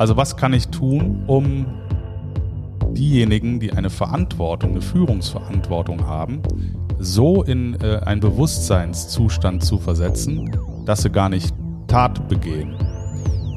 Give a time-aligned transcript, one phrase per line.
[0.00, 1.66] Also was kann ich tun, um
[2.94, 6.40] diejenigen, die eine Verantwortung, eine Führungsverantwortung haben,
[6.98, 11.54] so in äh, einen Bewusstseinszustand zu versetzen, dass sie gar nicht
[11.86, 12.76] Tat begehen.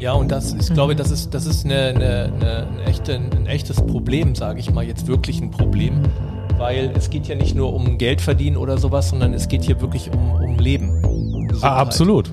[0.02, 3.46] Ja, und das, ich glaube, das ist, das ist eine, eine, eine, eine echte, ein
[3.46, 6.02] echtes Problem, sage ich mal, jetzt wirklich ein Problem,
[6.57, 9.80] weil es geht ja nicht nur um Geld verdienen oder sowas, sondern es geht hier
[9.80, 11.02] wirklich um, um Leben.
[11.62, 12.30] Ah, absolut.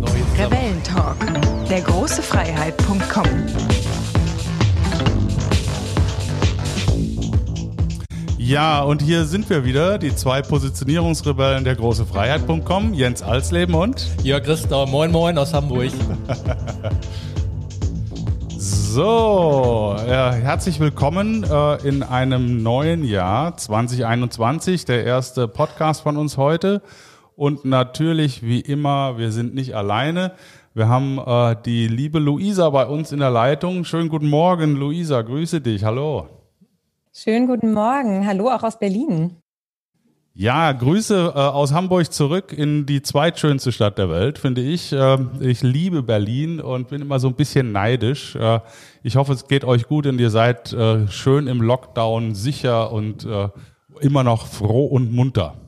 [0.00, 0.06] So,
[0.40, 1.16] Rebellentalk,
[1.68, 3.26] der große Freiheit.com.
[8.38, 14.06] Ja, und hier sind wir wieder, die zwei Positionierungsrebellen der große Freiheit.com, Jens Alsleben und
[14.22, 15.90] Jörg Christau, moin moin aus Hamburg.
[18.58, 26.36] so, ja, herzlich willkommen äh, in einem neuen Jahr 2021, der erste Podcast von uns
[26.36, 26.82] heute.
[27.38, 30.32] Und natürlich, wie immer, wir sind nicht alleine.
[30.74, 33.84] Wir haben äh, die liebe Luisa bei uns in der Leitung.
[33.84, 36.26] Schönen guten Morgen, Luisa, grüße dich, hallo.
[37.12, 38.26] Schönen guten Morgen.
[38.26, 39.36] Hallo auch aus Berlin.
[40.34, 44.92] Ja, Grüße äh, aus Hamburg zurück in die zweitschönste Stadt der Welt, finde ich.
[44.92, 48.34] Äh, ich liebe Berlin und bin immer so ein bisschen neidisch.
[48.34, 48.58] Äh,
[49.04, 53.24] ich hoffe, es geht euch gut und ihr seid äh, schön im Lockdown sicher und
[53.24, 53.48] äh,
[54.00, 55.67] immer noch froh und munter.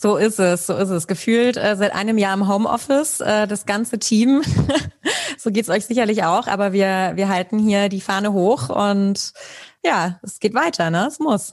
[0.00, 1.06] So ist es, so ist es.
[1.06, 4.42] Gefühlt äh, seit einem Jahr im Homeoffice, äh, das ganze Team.
[5.38, 9.32] so geht's euch sicherlich auch, aber wir, wir halten hier die Fahne hoch und
[9.84, 11.06] ja, es geht weiter, ne?
[11.08, 11.52] Es muss.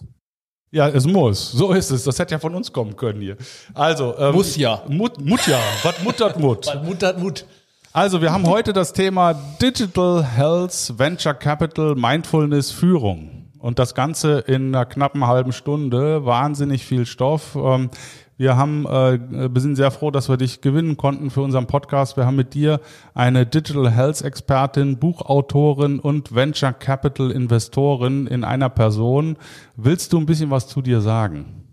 [0.71, 1.51] Ja, es muss.
[1.51, 2.03] So ist es.
[2.03, 3.38] Das hätte ja von uns kommen können hier.
[3.73, 4.83] Also ähm, muss ja.
[4.89, 5.59] Mut, Mut ja.
[5.83, 6.67] Was muttert Mut?
[6.67, 7.45] Was muttert Mut?
[7.93, 13.53] Also wir haben heute das Thema Digital Health, Venture Capital, Mindfulness, Führung.
[13.57, 16.25] Und das Ganze in einer knappen halben Stunde.
[16.25, 17.55] Wahnsinnig viel Stoff.
[17.55, 17.89] Ähm,
[18.38, 19.19] wir haben, äh,
[19.53, 22.17] wir sind sehr froh, dass wir dich gewinnen konnten für unseren Podcast.
[22.17, 22.81] Wir haben mit dir
[23.14, 29.38] eine Digital Health Expertin, Buchautorin und Venture Capital Investorin in einer Person.
[29.75, 31.63] Willst du ein bisschen was zu dir sagen?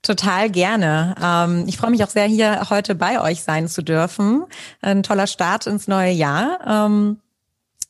[0.00, 1.14] Total gerne.
[1.22, 4.44] Ähm, ich freue mich auch sehr, hier heute bei euch sein zu dürfen.
[4.80, 6.60] Ein toller Start ins neue Jahr.
[6.66, 7.18] Ähm,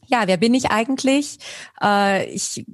[0.06, 1.38] ja, wer bin ich eigentlich?
[1.82, 2.64] Äh, ich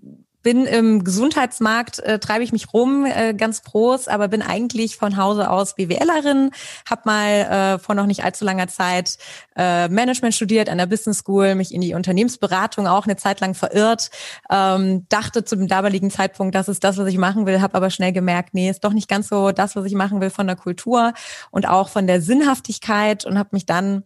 [0.43, 5.17] bin im Gesundheitsmarkt, äh, treibe ich mich rum, äh, ganz groß, aber bin eigentlich von
[5.17, 6.51] Hause aus BWLerin,
[6.89, 9.19] habe mal äh, vor noch nicht allzu langer Zeit
[9.57, 13.55] äh, Management studiert an der Business School, mich in die Unternehmensberatung auch eine Zeit lang
[13.55, 14.11] verirrt,
[14.51, 17.91] ähm, dachte zu dem damaligen Zeitpunkt, das ist das, was ich machen will, habe aber
[17.91, 20.57] schnell gemerkt, nee, ist doch nicht ganz so das, was ich machen will von der
[20.57, 21.13] Kultur
[21.51, 24.05] und auch von der Sinnhaftigkeit und habe mich dann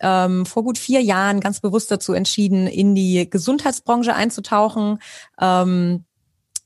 [0.00, 4.98] ähm, vor gut vier Jahren ganz bewusst dazu entschieden, in die Gesundheitsbranche einzutauchen.
[5.40, 6.05] Ähm,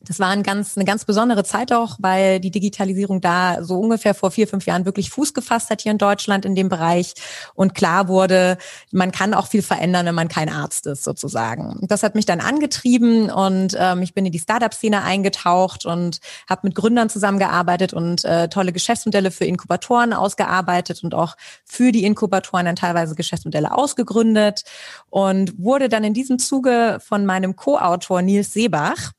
[0.03, 4.15] das war ein ganz, eine ganz besondere Zeit auch, weil die Digitalisierung da so ungefähr
[4.15, 7.15] vor vier, fünf Jahren wirklich Fuß gefasst hat hier in Deutschland in dem Bereich
[7.55, 8.57] und klar wurde,
[8.93, 11.79] man kann auch viel verändern, wenn man kein Arzt ist sozusagen.
[11.83, 16.69] Das hat mich dann angetrieben und ähm, ich bin in die Startup-Szene eingetaucht und habe
[16.69, 22.65] mit Gründern zusammengearbeitet und äh, tolle Geschäftsmodelle für Inkubatoren ausgearbeitet und auch für die Inkubatoren
[22.65, 24.65] dann teilweise Geschäftsmodelle ausgegründet
[25.11, 29.13] und wurde dann in diesem Zuge von meinem Co-Autor Nils Seebach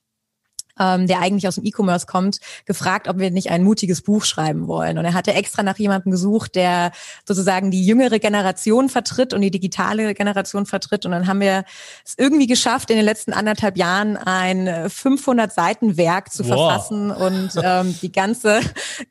[0.79, 4.67] ähm, der eigentlich aus dem E-Commerce kommt, gefragt, ob wir nicht ein mutiges Buch schreiben
[4.67, 4.97] wollen.
[4.97, 6.91] Und er hatte extra nach jemandem gesucht, der
[7.25, 11.05] sozusagen die jüngere Generation vertritt und die digitale Generation vertritt.
[11.05, 11.63] Und dann haben wir
[12.05, 16.49] es irgendwie geschafft, in den letzten anderthalb Jahren ein 500 Seiten Werk zu wow.
[16.49, 18.61] verfassen und ähm, die ganze,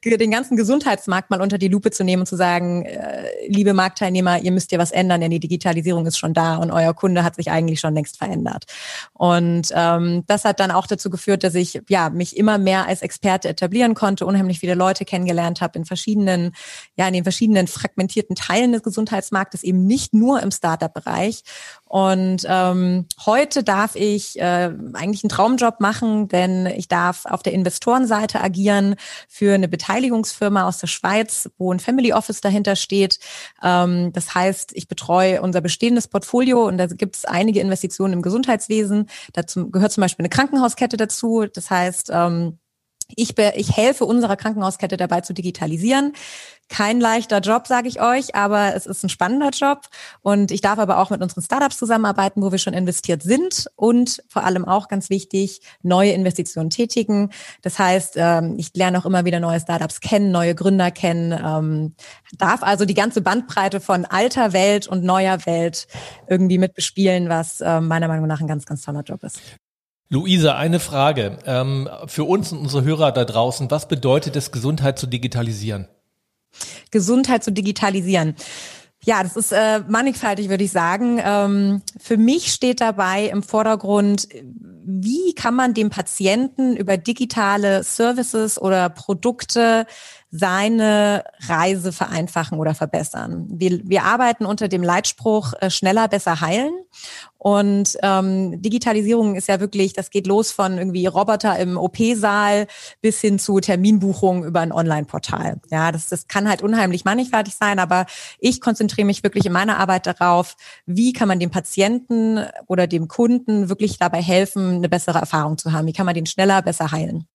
[0.05, 4.41] den ganzen Gesundheitsmarkt mal unter die Lupe zu nehmen und zu sagen, äh, liebe Marktteilnehmer,
[4.41, 7.37] ihr müsst ja was ändern, denn die Digitalisierung ist schon da und euer Kunde hat
[7.37, 8.65] sich eigentlich schon längst verändert.
[9.13, 13.03] Und ähm, das hat dann auch dazu geführt, dass ich ja mich immer mehr als
[13.03, 16.53] Experte etablieren konnte, unheimlich viele Leute kennengelernt habe in verschiedenen,
[16.97, 21.43] ja, in den verschiedenen fragmentierten Teilen des Gesundheitsmarktes, eben nicht nur im Startup-Bereich.
[21.91, 27.53] Und ähm, heute darf ich äh, eigentlich einen Traumjob machen, denn ich darf auf der
[27.53, 28.95] Investorenseite agieren
[29.27, 33.19] für eine Beteiligungsfirma aus der Schweiz, wo ein Family Office dahinter steht.
[33.61, 38.23] Ähm, das heißt, ich betreue unser bestehendes Portfolio und da gibt es einige Investitionen im
[38.23, 39.11] Gesundheitswesen.
[39.33, 41.47] Dazu gehört zum Beispiel eine Krankenhauskette dazu.
[41.53, 42.61] Das heißt, ähm,
[43.17, 46.13] ich, ich helfe unserer Krankenhauskette dabei zu digitalisieren.
[46.71, 49.83] Kein leichter Job, sage ich euch, aber es ist ein spannender Job.
[50.23, 54.23] Und ich darf aber auch mit unseren Startups zusammenarbeiten, wo wir schon investiert sind und
[54.29, 57.31] vor allem auch ganz wichtig, neue Investitionen tätigen.
[57.63, 61.95] Das heißt, ähm, ich lerne auch immer wieder neue Startups kennen, neue Gründer kennen, ähm,
[62.39, 65.89] darf also die ganze Bandbreite von alter Welt und neuer Welt
[66.29, 69.41] irgendwie mitbespielen, was ähm, meiner Meinung nach ein ganz, ganz toller Job ist.
[70.13, 71.39] Luisa, eine Frage.
[71.47, 75.87] Ähm, für uns und unsere Hörer da draußen, was bedeutet es, Gesundheit zu digitalisieren?
[76.91, 78.35] Gesundheit zu digitalisieren.
[79.05, 81.21] Ja, das ist äh, mannigfaltig, würde ich sagen.
[81.25, 84.29] Ähm, für mich steht dabei im Vordergrund,
[84.85, 89.87] wie kann man dem Patienten über digitale Services oder Produkte
[90.31, 93.47] seine Reise vereinfachen oder verbessern.
[93.51, 96.73] Wir, wir arbeiten unter dem Leitspruch äh, schneller, besser heilen.
[97.37, 102.67] Und ähm, Digitalisierung ist ja wirklich, das geht los von irgendwie Roboter im OP-Saal
[103.01, 105.57] bis hin zu Terminbuchungen über ein Online-Portal.
[105.71, 108.07] Ja, das, das kann halt unheimlich mannigfaltig sein, aber
[108.39, 110.55] ich konzentriere mich wirklich in meiner Arbeit darauf,
[110.87, 115.73] wie kann man dem Patienten oder dem Kunden wirklich dabei helfen, eine bessere Erfahrung zu
[115.73, 115.87] haben?
[115.87, 117.27] Wie kann man den schneller, besser heilen?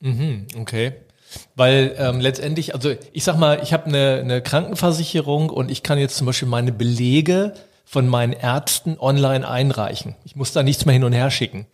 [0.00, 0.92] Mhm, okay.
[1.54, 5.98] Weil ähm, letztendlich, also ich sag mal, ich habe eine, eine Krankenversicherung und ich kann
[5.98, 10.14] jetzt zum Beispiel meine Belege von meinen Ärzten online einreichen.
[10.24, 11.66] Ich muss da nichts mehr hin und her schicken.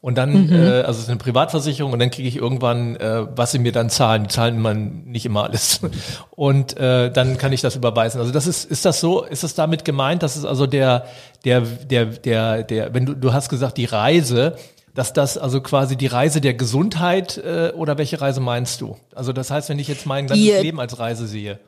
[0.00, 0.52] Und dann, mhm.
[0.52, 3.72] äh, also es ist eine Privatversicherung und dann kriege ich irgendwann, äh, was sie mir
[3.72, 4.24] dann zahlen.
[4.24, 5.80] Die zahlen man nicht immer alles.
[6.30, 8.20] Und äh, dann kann ich das überweisen.
[8.20, 11.06] Also das ist, ist das so, ist das damit gemeint, dass es also der,
[11.44, 14.56] der, der, der, der, wenn du, du hast gesagt, die Reise,
[14.96, 18.96] dass das also quasi die Reise der Gesundheit äh, oder welche Reise meinst du?
[19.14, 21.60] Also das heißt, wenn ich jetzt mein ganzes die, Leben als Reise sehe.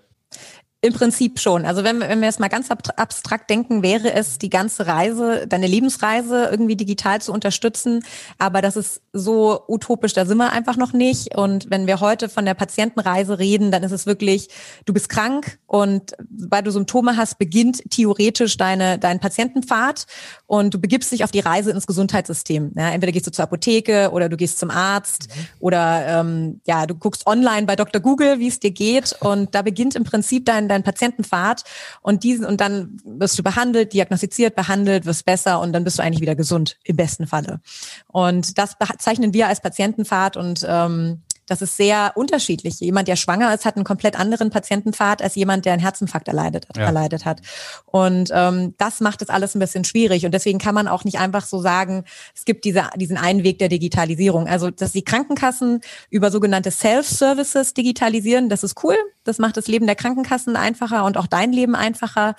[0.80, 1.66] Im Prinzip schon.
[1.66, 5.66] Also wenn, wenn wir es mal ganz abstrakt denken, wäre es die ganze Reise, deine
[5.66, 8.04] Lebensreise irgendwie digital zu unterstützen.
[8.38, 11.36] Aber das ist so utopisch, da sind wir einfach noch nicht.
[11.36, 14.50] Und wenn wir heute von der Patientenreise reden, dann ist es wirklich,
[14.84, 20.06] du bist krank und weil du Symptome hast, beginnt theoretisch deine, dein Patientenpfad
[20.46, 22.70] und du begibst dich auf die Reise ins Gesundheitssystem.
[22.76, 25.46] Ja, entweder gehst du zur Apotheke oder du gehst zum Arzt mhm.
[25.58, 28.00] oder ähm, ja, du guckst online bei Dr.
[28.00, 29.16] Google, wie es dir geht.
[29.18, 31.64] Und da beginnt im Prinzip dein deinen Patientenpfad
[32.02, 36.02] und diesen und dann wirst du behandelt, diagnostiziert, behandelt, wirst besser und dann bist du
[36.02, 37.60] eigentlich wieder gesund im besten Falle.
[38.06, 42.78] Und das bezeichnen wir als Patientenpfad und ähm, das ist sehr unterschiedlich.
[42.80, 46.68] Jemand, der schwanger ist, hat einen komplett anderen Patientenpfad als jemand, der einen Herzinfarkt erleidet,
[46.76, 46.84] ja.
[46.84, 47.40] erleidet hat.
[47.86, 50.26] Und ähm, das macht es alles ein bisschen schwierig.
[50.26, 52.04] Und deswegen kann man auch nicht einfach so sagen,
[52.36, 54.46] es gibt diese, diesen einen Weg der Digitalisierung.
[54.46, 55.80] Also, dass die Krankenkassen
[56.10, 58.96] über sogenannte Self-Services digitalisieren, das ist cool.
[59.24, 62.34] Das macht das Leben der Krankenkassen einfacher und auch dein Leben einfacher.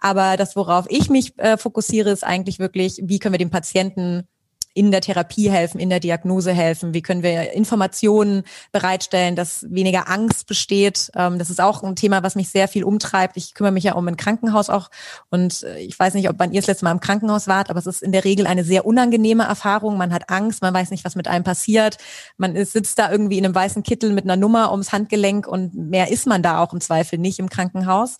[0.00, 4.28] Aber das, worauf ich mich äh, fokussiere, ist eigentlich wirklich, wie können wir dem Patienten
[4.74, 6.94] in der Therapie helfen, in der Diagnose helfen?
[6.94, 8.42] Wie können wir Informationen
[8.72, 11.10] bereitstellen, dass weniger Angst besteht?
[11.14, 13.36] Ähm, das ist auch ein Thema, was mich sehr viel umtreibt.
[13.36, 14.90] Ich kümmere mich ja um ein Krankenhaus auch
[15.30, 17.78] und äh, ich weiß nicht, ob man ihr das letzte Mal im Krankenhaus wart, aber
[17.78, 19.96] es ist in der Regel eine sehr unangenehme Erfahrung.
[19.96, 21.98] Man hat Angst, man weiß nicht, was mit einem passiert.
[22.36, 25.74] Man ist, sitzt da irgendwie in einem weißen Kittel mit einer Nummer ums Handgelenk und
[25.74, 28.16] mehr ist man da auch im Zweifel nicht im Krankenhaus.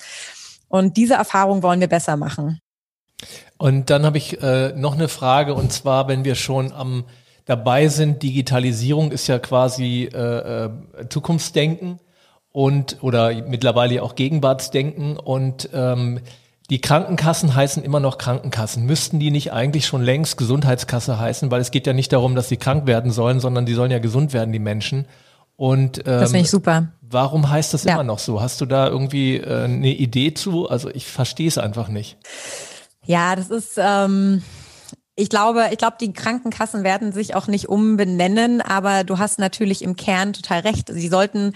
[0.69, 2.61] Und diese Erfahrung wollen wir besser machen.
[3.63, 7.05] Und dann habe ich äh, noch eine Frage und zwar, wenn wir schon am
[7.45, 10.71] dabei sind, Digitalisierung ist ja quasi äh, äh,
[11.09, 12.01] Zukunftsdenken
[12.51, 16.19] und oder mittlerweile auch Gegenwartsdenken und ähm,
[16.71, 18.85] die Krankenkassen heißen immer noch Krankenkassen.
[18.85, 21.53] Müssten die nicht eigentlich schon längst Gesundheitskasse heißen?
[21.53, 24.01] Weil es geht ja nicht darum, dass sie krank werden sollen, sondern die sollen ja
[24.01, 25.07] gesund werden, die Menschen.
[25.55, 26.89] Und ähm, das finde ich super.
[27.01, 27.95] Warum heißt das ja.
[27.95, 28.41] immer noch so?
[28.41, 30.69] Hast du da irgendwie äh, eine Idee zu?
[30.69, 32.17] Also ich verstehe es einfach nicht.
[33.05, 34.43] Ja, das ist, ähm,
[35.15, 39.83] ich glaube, ich glaube, die Krankenkassen werden sich auch nicht umbenennen, aber du hast natürlich
[39.83, 40.89] im Kern total recht.
[40.93, 41.53] Sie sollten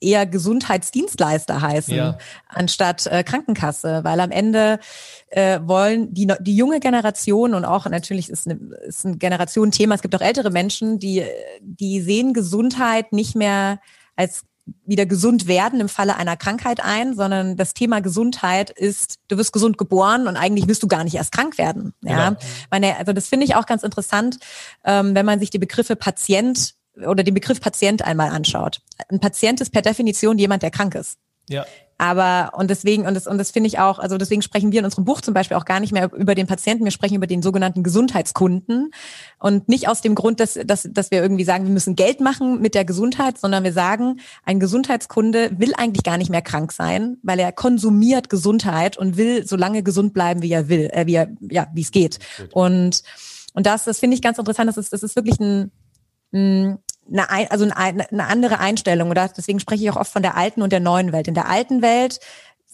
[0.00, 2.18] eher Gesundheitsdienstleister heißen, ja.
[2.48, 4.78] anstatt äh, Krankenkasse, weil am Ende
[5.28, 10.02] äh, wollen die, die junge Generation und auch natürlich ist, eine, ist ein Generationenthema, es
[10.02, 11.24] gibt auch ältere Menschen, die,
[11.60, 13.80] die sehen Gesundheit nicht mehr
[14.16, 14.44] als
[14.86, 19.52] wieder gesund werden im Falle einer Krankheit ein, sondern das Thema Gesundheit ist, du wirst
[19.52, 21.92] gesund geboren und eigentlich wirst du gar nicht erst krank werden.
[22.02, 22.40] Ja, genau.
[22.70, 24.38] meine, also das finde ich auch ganz interessant,
[24.84, 28.80] ähm, wenn man sich die Begriffe Patient oder den Begriff Patient einmal anschaut.
[29.08, 31.18] Ein Patient ist per Definition jemand, der krank ist.
[31.48, 31.66] Ja.
[31.98, 34.84] Aber und deswegen, und das, und das finde ich auch, also deswegen sprechen wir in
[34.84, 37.42] unserem Buch zum Beispiel auch gar nicht mehr über den Patienten, wir sprechen über den
[37.42, 38.90] sogenannten Gesundheitskunden.
[39.38, 42.60] Und nicht aus dem Grund, dass, dass, dass wir irgendwie sagen, wir müssen Geld machen
[42.60, 47.18] mit der Gesundheit, sondern wir sagen, ein Gesundheitskunde will eigentlich gar nicht mehr krank sein,
[47.22, 51.14] weil er konsumiert Gesundheit und will so lange gesund bleiben, wie er will, äh, wie
[51.14, 52.18] er, ja, wie es geht.
[52.52, 53.02] Und
[53.54, 54.68] und das, das finde ich ganz interessant.
[54.68, 55.70] Das ist, das ist wirklich ein,
[56.32, 56.78] ein
[57.12, 59.10] eine, also eine, eine andere Einstellung.
[59.10, 61.28] Oder deswegen spreche ich auch oft von der alten und der neuen Welt.
[61.28, 62.20] In der alten Welt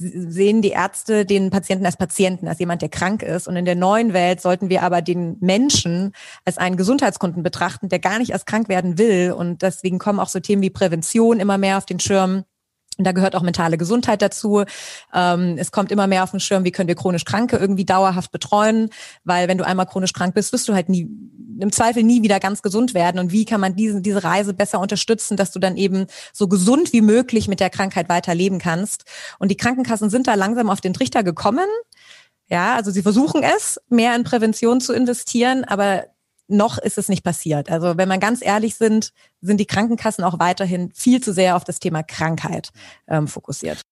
[0.00, 3.46] sehen die Ärzte den Patienten als Patienten, als jemand, der krank ist.
[3.46, 6.12] Und in der neuen Welt sollten wir aber den Menschen
[6.44, 9.32] als einen Gesundheitskunden betrachten, der gar nicht erst krank werden will.
[9.32, 12.44] Und deswegen kommen auch so Themen wie Prävention immer mehr auf den Schirm
[13.00, 14.64] Und da gehört auch mentale Gesundheit dazu.
[15.14, 18.30] Ähm, es kommt immer mehr auf den Schirm, wie können wir chronisch Kranke irgendwie dauerhaft
[18.30, 18.90] betreuen,
[19.24, 21.08] weil wenn du einmal chronisch krank bist, wirst du halt nie,
[21.58, 23.18] im Zweifel nie wieder ganz gesund werden.
[23.18, 26.92] Und wie kann man diese, diese Reise besser unterstützen, dass du dann eben so gesund
[26.92, 29.04] wie möglich mit der Krankheit weiterleben kannst.
[29.38, 31.68] Und die Krankenkassen sind da langsam auf den Trichter gekommen.
[32.50, 36.04] Ja, also sie versuchen es, mehr in Prävention zu investieren, aber
[36.50, 37.70] noch ist es nicht passiert.
[37.70, 41.64] Also wenn man ganz ehrlich sind, sind die Krankenkassen auch weiterhin viel zu sehr auf
[41.64, 42.70] das Thema Krankheit
[43.08, 43.82] ähm, fokussiert.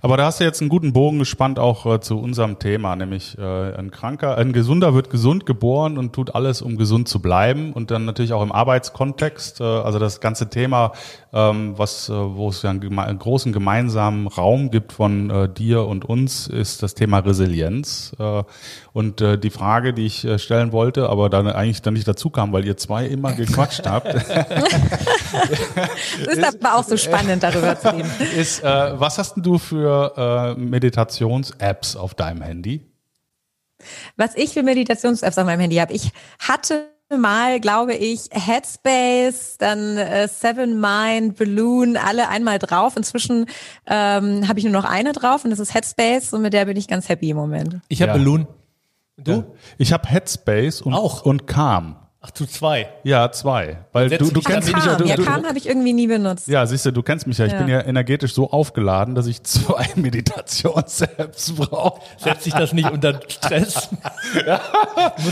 [0.00, 3.38] Aber da hast du jetzt einen guten Bogen gespannt auch äh, zu unserem Thema, nämlich
[3.38, 7.72] äh, ein Kranker, ein Gesunder wird gesund geboren und tut alles, um gesund zu bleiben
[7.72, 10.92] und dann natürlich auch im Arbeitskontext, äh, also das ganze Thema,
[11.32, 15.48] ähm, was, äh, wo es ja einen, geme einen, großen gemeinsamen Raum gibt von äh,
[15.48, 18.12] dir und uns, ist das Thema Resilienz.
[18.18, 18.42] Äh,
[18.94, 22.66] und die Frage, die ich stellen wollte, aber dann eigentlich dann nicht dazu kam, weil
[22.66, 24.12] ihr zwei immer gequatscht habt.
[24.14, 24.26] das
[26.26, 28.10] ist aber auch so spannend, darüber zu reden.
[28.36, 32.86] Ist, was hast du für äh, Meditations-Apps auf deinem Handy?
[34.16, 39.96] Was ich für Meditations-Apps auf meinem Handy habe, ich hatte mal, glaube ich, Headspace, dann
[39.96, 42.96] äh, Seven Mind, Balloon, alle einmal drauf.
[42.96, 43.46] Inzwischen
[43.86, 46.76] ähm, habe ich nur noch eine drauf und das ist Headspace und mit der bin
[46.76, 47.80] ich ganz happy im Moment.
[47.88, 48.18] Ich habe ja.
[48.18, 48.46] Balloon.
[49.18, 49.32] Du?
[49.32, 49.44] Ja.
[49.78, 51.24] Ich habe Headspace und, Auch.
[51.24, 51.96] und Calm.
[52.24, 52.88] Ach, du zwei.
[53.02, 53.78] Ja, zwei.
[53.90, 54.94] Weil du, du kennst mich ja.
[54.94, 56.46] Du, ja, Calm habe ich irgendwie nie benutzt.
[56.46, 57.46] Ja, siehst du, du kennst mich ja.
[57.46, 57.58] Ich ja.
[57.58, 62.00] bin ja energetisch so aufgeladen, dass ich zwei Meditations-Apps brauche.
[62.18, 63.88] Setzt sich das nicht unter Stress?
[64.46, 64.60] ja,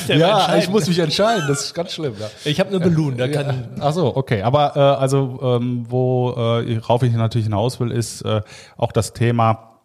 [0.09, 1.45] ja, ja ich muss mich entscheiden.
[1.47, 2.15] Das ist ganz schlimm.
[2.19, 2.29] Ja.
[2.45, 3.47] Ich habe eine Balloon, da kann.
[3.47, 3.83] Ja.
[3.83, 4.43] Ach so, okay.
[4.43, 8.43] Aber äh, also, ähm, worauf äh, ich natürlich hinaus will, ist äh,
[8.77, 9.79] auch das Thema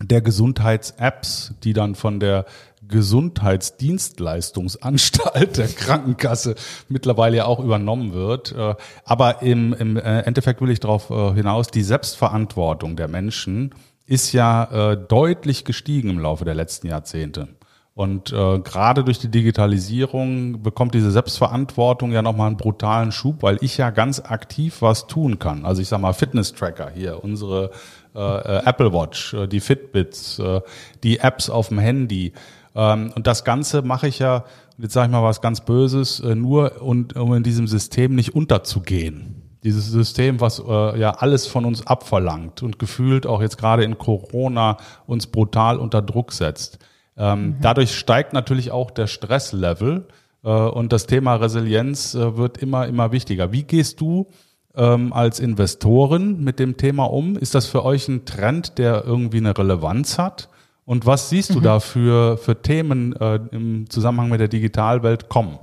[0.00, 2.46] der Gesundheits-Apps, die dann von der
[2.88, 6.54] Gesundheitsdienstleistungsanstalt der Krankenkasse
[6.88, 8.52] mittlerweile ja auch übernommen wird.
[8.52, 8.74] Äh,
[9.04, 13.74] aber im, im äh, Endeffekt will ich darauf äh, hinaus, die Selbstverantwortung der Menschen
[14.06, 17.48] ist ja deutlich gestiegen im Laufe der letzten Jahrzehnte.
[17.94, 23.58] Und äh, gerade durch die Digitalisierung bekommt diese Selbstverantwortung ja nochmal einen brutalen Schub, weil
[23.60, 25.64] ich ja ganz aktiv was tun kann.
[25.64, 27.70] Also ich sag mal Fitness-Tracker hier, unsere
[28.14, 30.60] äh, Apple Watch, die Fitbits, äh,
[31.04, 32.32] die Apps auf dem Handy,
[32.74, 34.44] und das Ganze mache ich ja,
[34.78, 38.34] jetzt sage ich mal was ganz Böses, äh, nur und, um in diesem System nicht
[38.34, 39.58] unterzugehen.
[39.62, 43.96] Dieses System, was äh, ja alles von uns abverlangt und gefühlt auch jetzt gerade in
[43.96, 44.76] Corona
[45.06, 46.78] uns brutal unter Druck setzt.
[47.16, 47.56] Ähm, mhm.
[47.62, 50.08] Dadurch steigt natürlich auch der Stresslevel
[50.42, 53.52] äh, und das Thema Resilienz wird immer, immer wichtiger.
[53.52, 54.26] Wie gehst du
[54.74, 57.36] ähm, als Investoren mit dem Thema um?
[57.36, 60.48] Ist das für euch ein Trend, der irgendwie eine Relevanz hat?
[60.84, 61.54] Und was siehst mhm.
[61.54, 65.58] du da für, für Themen äh, im Zusammenhang mit der Digitalwelt kommen?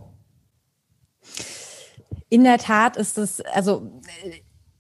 [2.30, 4.01] In der Tat ist es, also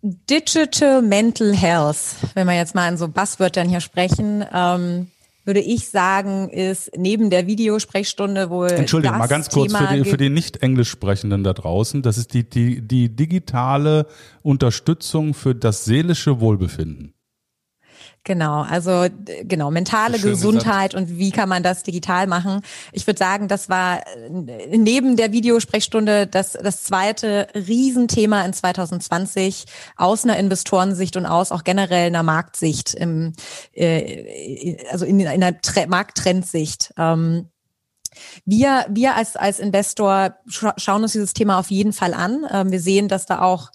[0.01, 5.07] Digital Mental Health, wenn wir jetzt mal in so Buzzwörtern hier sprechen, ähm,
[5.45, 8.71] würde ich sagen, ist neben der Videosprechstunde wohl.
[8.71, 12.01] Entschuldigung, mal ganz kurz Thema für die, für die nicht englisch sprechenden da draußen.
[12.01, 14.07] Das ist die, die, die digitale
[14.43, 17.13] Unterstützung für das seelische Wohlbefinden.
[18.23, 19.07] Genau, also
[19.45, 21.11] genau, mentale Gesundheit gesagt.
[21.11, 22.61] und wie kann man das digital machen.
[22.91, 29.65] Ich würde sagen, das war äh, neben der Videosprechstunde das, das zweite Riesenthema in 2020
[29.97, 33.33] aus einer Investorensicht und aus auch generell einer Marktsicht, im,
[33.73, 36.93] äh, also in, in einer Tre Markttrendsicht.
[36.99, 37.47] Ähm,
[38.45, 42.45] wir, wir als, als Investor schauen uns dieses Thema auf jeden Fall an.
[42.51, 43.71] Ähm, wir sehen, dass da auch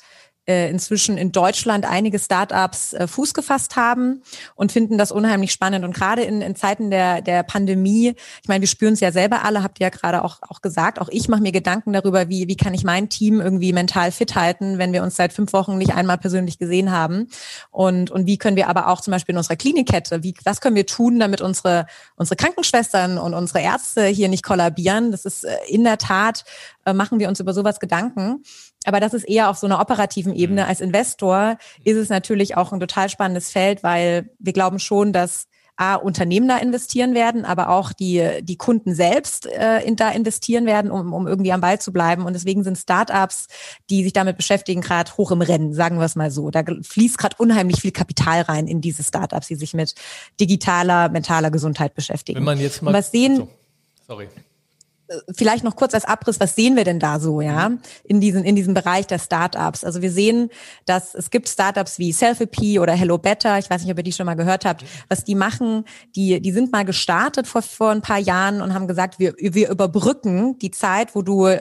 [0.47, 4.23] äh, inzwischen in Deutschland einige Startups äh, Fuß gefasst haben
[4.55, 5.85] und finden das unheimlich spannend.
[5.85, 9.45] Und gerade in, in Zeiten der, der Pandemie, ich meine, wir spüren es ja selber
[9.45, 12.49] alle, habt ihr ja gerade auch, auch gesagt, auch ich mache mir Gedanken darüber, wie,
[12.49, 15.79] wie kann ich mein Team irgendwie mental fit halten, wenn wir uns seit fünf Wochen
[15.79, 17.29] nicht einmal persönlich gesehen haben.
[17.71, 20.77] Und, und wie können wir aber auch zum Beispiel in unserer Klinikkette, wie, was können
[20.77, 25.11] wir tun, damit unsere, unsere Krankenschwestern und unsere Ärzte hier nicht kollabieren?
[25.11, 26.45] Das ist äh, in der Tat,
[26.85, 28.45] äh, machen wir uns über sowas Gedanken.
[28.87, 30.63] Aber das ist eher auf so einer operativen Ebene.
[30.63, 30.69] Mhm.
[30.69, 35.49] Als Investor ist es natürlich auch ein total spannendes Feld, weil wir glauben schon, dass
[35.79, 40.65] A, Unternehmen da investieren werden, aber auch die, die Kunden selbst äh, in, da investieren
[40.65, 42.25] werden, um, um irgendwie am Ball zu bleiben.
[42.25, 43.49] Und deswegen sind Startups,
[43.91, 46.51] die sich damit beschäftigen, gerade hoch im Rennen, sagen wir es mal so.
[46.51, 49.95] Da fließt gerade unheimlich viel Kapital rein in diese Startups, die sich mit
[50.41, 52.39] digitaler, mentaler Gesundheit beschäftigen.
[52.39, 52.95] Wenn man jetzt mal.
[52.95, 53.49] was sehen, so,
[54.07, 54.29] sorry
[55.35, 57.73] vielleicht noch kurz als Abriss, was sehen wir denn da so, ja,
[58.05, 59.85] in diesem, in diesem Bereich der Startups?
[59.85, 60.51] Also wir sehen,
[60.85, 64.13] dass es gibt Startups wie Selfie oder Hello Better, ich weiß nicht, ob ihr die
[64.13, 65.85] schon mal gehört habt, was die machen,
[66.15, 69.71] die, die sind mal gestartet vor, vor ein paar Jahren und haben gesagt, wir, wir
[69.71, 71.57] überbrücken die Zeit, wo du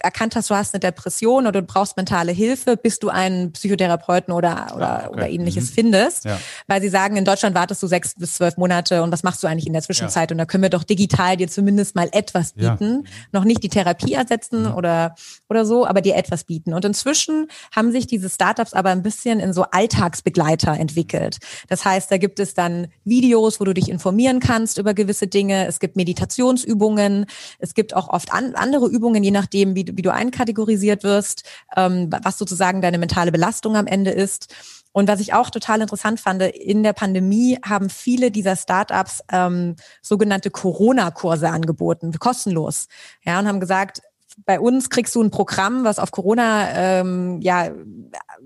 [0.00, 4.32] erkannt hast, du hast eine Depression oder du brauchst mentale Hilfe, bis du einen Psychotherapeuten
[4.32, 5.14] oder, oder, ah, okay.
[5.14, 5.74] oder ähnliches mhm.
[5.74, 6.24] findest.
[6.24, 6.40] Ja.
[6.66, 9.46] Weil sie sagen, in Deutschland wartest du sechs bis zwölf Monate und was machst du
[9.46, 10.30] eigentlich in der Zwischenzeit?
[10.30, 10.34] Ja.
[10.34, 13.02] Und da können wir doch digital dir zumindest mal etwas bieten.
[13.04, 13.10] Ja.
[13.32, 14.74] Noch nicht die Therapie ersetzen mhm.
[14.74, 15.14] oder,
[15.50, 16.72] oder so, aber dir etwas bieten.
[16.72, 21.38] Und inzwischen haben sich diese Startups aber ein bisschen in so Alltagsbegleiter entwickelt.
[21.68, 25.66] Das heißt, da gibt es dann Videos, wo du dich informieren kannst über gewisse Dinge.
[25.66, 27.26] Es gibt Meditationsübungen.
[27.58, 31.44] Es gibt auch oft an, andere Übungen, je nachdem, wie, wie du einkategorisiert wirst,
[31.76, 34.54] ähm, was sozusagen deine mentale Belastung am Ende ist.
[34.92, 39.76] Und was ich auch total interessant fand, in der Pandemie haben viele dieser Startups ähm,
[40.02, 42.88] sogenannte Corona-Kurse angeboten, kostenlos.
[43.24, 44.02] Ja, und haben gesagt,
[44.44, 47.70] bei uns kriegst du ein Programm, was auf Corona ähm, ja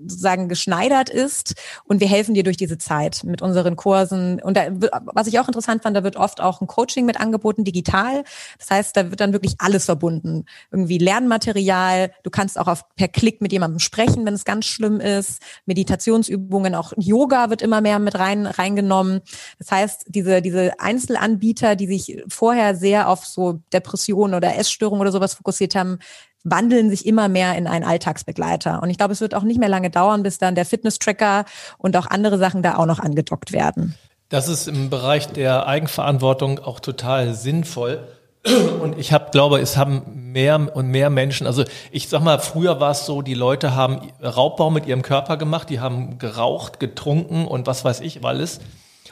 [0.01, 4.41] sozusagen geschneidert ist und wir helfen dir durch diese Zeit mit unseren Kursen.
[4.41, 4.67] Und da,
[5.13, 8.23] was ich auch interessant fand, da wird oft auch ein Coaching mit angeboten, digital.
[8.59, 10.45] Das heißt, da wird dann wirklich alles verbunden.
[10.71, 14.99] Irgendwie Lernmaterial, du kannst auch auf, per Klick mit jemandem sprechen, wenn es ganz schlimm
[14.99, 15.41] ist.
[15.65, 19.21] Meditationsübungen, auch Yoga wird immer mehr mit rein reingenommen.
[19.59, 25.11] Das heißt, diese, diese Einzelanbieter, die sich vorher sehr auf so Depressionen oder Essstörungen oder
[25.11, 25.99] sowas fokussiert haben,
[26.43, 28.81] wandeln sich immer mehr in einen Alltagsbegleiter.
[28.81, 31.45] Und ich glaube, es wird auch nicht mehr lange dauern, bis dann der Fitness-Tracker
[31.77, 33.95] und auch andere Sachen da auch noch angedockt werden.
[34.29, 38.05] Das ist im Bereich der Eigenverantwortung auch total sinnvoll.
[38.81, 42.79] Und ich hab, glaube, es haben mehr und mehr Menschen, also ich sag mal, früher
[42.79, 47.45] war es so, die Leute haben Raubbau mit ihrem Körper gemacht, die haben geraucht, getrunken
[47.45, 48.59] und was weiß ich alles.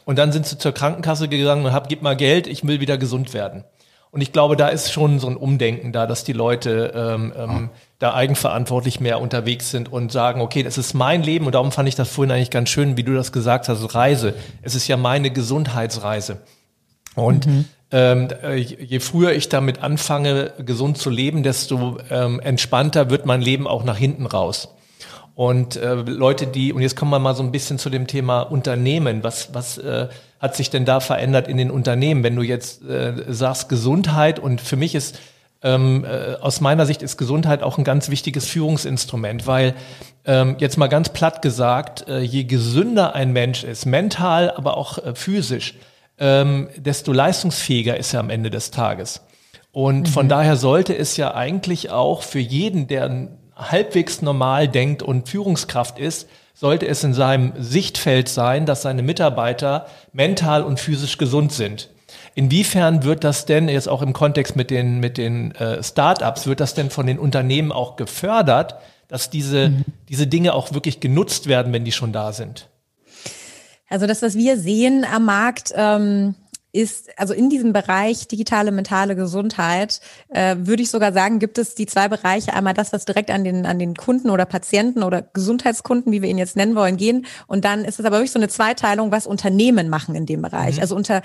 [0.06, 2.98] Und dann sind sie zur Krankenkasse gegangen und haben, gib mal Geld, ich will wieder
[2.98, 3.64] gesund werden.
[4.16, 7.70] Und ich glaube, da ist schon so ein Umdenken da, dass die Leute ähm, ähm,
[8.00, 11.90] da eigenverantwortlich mehr unterwegs sind und sagen, okay, das ist mein Leben und darum fand
[11.90, 14.34] ich das vorhin eigentlich ganz schön, wie du das gesagt hast, Reise.
[14.62, 16.38] Es ist ja meine Gesundheitsreise.
[17.16, 17.66] Und mhm.
[17.92, 23.42] ähm, äh, je früher ich damit anfange, gesund zu leben, desto ähm, entspannter wird mein
[23.42, 24.70] Leben auch nach hinten raus.
[25.36, 28.44] Und äh, Leute, die, und jetzt kommen wir mal so ein bisschen zu dem Thema
[28.44, 29.26] Unternehmen.
[29.26, 30.08] Was, was äh,
[30.46, 32.24] hat sich denn da verändert in den Unternehmen?
[32.24, 35.20] Wenn du jetzt äh, sagst Gesundheit und für mich ist
[35.62, 39.74] ähm, äh, aus meiner Sicht ist Gesundheit auch ein ganz wichtiges Führungsinstrument, weil
[40.25, 45.00] ähm, jetzt mal ganz platt gesagt, äh, je gesünder ein Mensch ist, mental, aber auch
[45.00, 45.75] äh, physisch,
[46.20, 49.22] ähm, desto leistungsfähiger ist er am Ende des Tages.
[49.72, 50.06] Und mhm.
[50.06, 55.98] von daher sollte es ja eigentlich auch für jeden, der halbwegs normal denkt und Führungskraft
[55.98, 61.89] ist, sollte es in seinem Sichtfeld sein, dass seine Mitarbeiter mental und physisch gesund sind.
[62.33, 66.59] Inwiefern wird das denn jetzt auch im Kontext mit den, mit den äh, Startups, wird
[66.59, 68.75] das denn von den Unternehmen auch gefördert,
[69.07, 69.85] dass diese, mhm.
[70.09, 72.70] diese Dinge auch wirklich genutzt werden, wenn die schon da sind?
[73.87, 76.35] Also das, was wir sehen am Markt, ähm,
[76.75, 81.74] ist, also in diesem Bereich digitale mentale Gesundheit, äh, würde ich sogar sagen, gibt es
[81.74, 82.53] die zwei Bereiche.
[82.53, 86.29] Einmal das, was direkt an den, an den Kunden oder Patienten oder Gesundheitskunden, wie wir
[86.29, 87.25] ihn jetzt nennen wollen, gehen.
[87.48, 90.75] Und dann ist es aber wirklich so eine Zweiteilung, was Unternehmen machen in dem Bereich.
[90.75, 90.81] Mhm.
[90.81, 91.22] Also unter,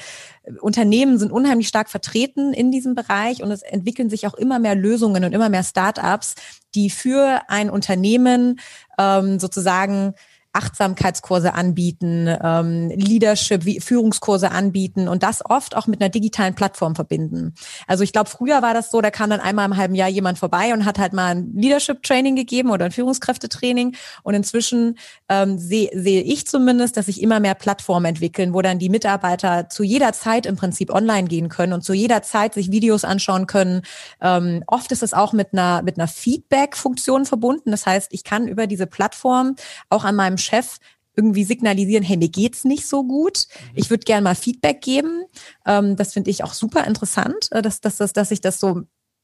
[0.61, 4.77] Unternehmen sind unheimlich stark vertreten in diesem Bereich und es entwickeln sich auch immer mehr
[4.77, 6.37] Lösungen und immer mehr Start-ups,
[6.75, 8.61] die für ein Unternehmen
[8.99, 10.15] ähm, sozusagen
[10.53, 17.55] Achtsamkeitskurse anbieten, ähm, Leadership, Führungskurse anbieten und das oft auch mit einer digitalen Plattform verbinden.
[17.87, 20.39] Also ich glaube, früher war das so, da kam dann einmal im halben Jahr jemand
[20.39, 23.95] vorbei und hat halt mal ein Leadership-Training gegeben oder ein Führungskräftetraining.
[24.25, 28.81] Und inzwischen ähm, sehe seh ich zumindest, dass sich immer mehr Plattformen entwickeln, wo dann
[28.81, 32.73] die Mitarbeiter zu jeder Zeit im Prinzip online gehen können und zu jeder Zeit sich
[32.73, 33.83] Videos anschauen können.
[34.21, 37.71] Ähm, oft ist es auch mit einer, mit einer Feedback-Funktion verbunden.
[37.71, 39.55] Das heißt, ich kann über diese Plattform
[39.89, 40.79] auch an meinem Chef
[41.17, 43.47] irgendwie signalisieren, hey, mir geht's nicht so gut.
[43.49, 43.71] Mhm.
[43.75, 45.25] Ich würde gerne mal Feedback geben.
[45.67, 48.83] Ähm, das finde ich auch super interessant, äh, dass, dass, dass, dass sich das so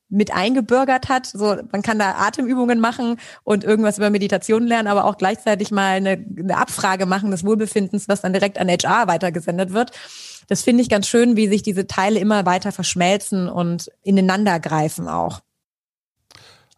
[0.08, 1.26] mit eingebürgert hat.
[1.26, 5.96] So, man kann da Atemübungen machen und irgendwas über Meditation lernen, aber auch gleichzeitig mal
[5.96, 9.90] eine, eine Abfrage machen des Wohlbefindens, was dann direkt an HR weitergesendet wird.
[10.48, 15.08] Das finde ich ganz schön, wie sich diese Teile immer weiter verschmelzen und ineinander greifen
[15.08, 15.40] auch.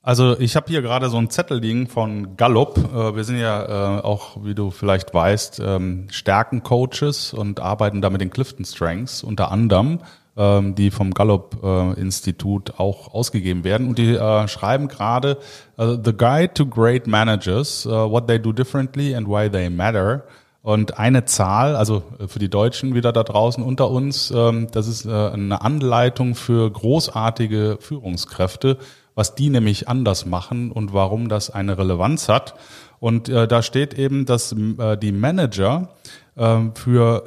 [0.08, 2.78] Also ich habe hier gerade so ein Zettel liegen von Gallup.
[2.78, 8.08] Äh, wir sind ja äh, auch, wie du vielleicht weißt, ähm, Stärkencoaches und arbeiten da
[8.08, 9.98] mit den Clifton Strengths unter anderem,
[10.34, 13.86] ähm, die vom Gallup-Institut äh, auch ausgegeben werden.
[13.86, 14.14] Und die
[14.46, 15.36] schreiben gerade
[15.76, 20.24] The Guide to Great Managers, What They Do Differently and Why They Matter.
[20.62, 25.06] Und eine Zahl, also für die Deutschen wieder da draußen unter uns, ähm, das ist
[25.06, 28.78] eine Anleitung für großartige Führungskräfte
[29.18, 32.54] was die nämlich anders machen und warum das eine Relevanz hat.
[33.00, 35.88] Und äh, da steht eben, dass äh, die Manager
[36.36, 37.24] äh, für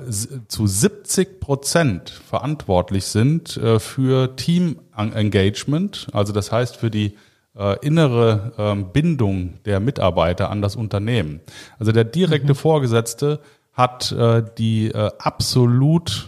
[0.48, 7.18] zu 70 Prozent verantwortlich sind äh, für Team Engagement, also das heißt für die
[7.58, 11.42] äh, innere ähm, Bindung der Mitarbeiter an das Unternehmen.
[11.78, 12.58] Also der direkte mhm.
[12.58, 13.42] Vorgesetzte
[13.74, 16.26] hat äh, die absolut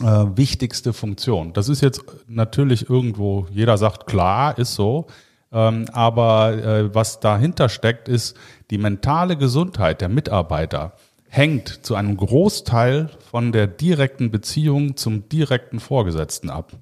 [0.00, 1.52] äh, wichtigste Funktion.
[1.52, 5.06] Das ist jetzt natürlich irgendwo, jeder sagt, klar, ist so.
[5.52, 8.36] Ähm, aber äh, was dahinter steckt, ist
[8.70, 10.92] die mentale Gesundheit der Mitarbeiter
[11.28, 16.72] hängt zu einem Großteil von der direkten Beziehung zum direkten Vorgesetzten ab.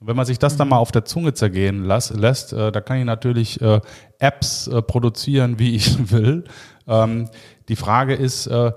[0.00, 0.70] Wenn man sich das dann mhm.
[0.70, 3.80] mal auf der Zunge zergehen lässt, äh, da kann ich natürlich äh,
[4.18, 6.44] Apps äh, produzieren, wie ich will.
[6.86, 7.28] Ähm,
[7.68, 8.72] die Frage ist, äh,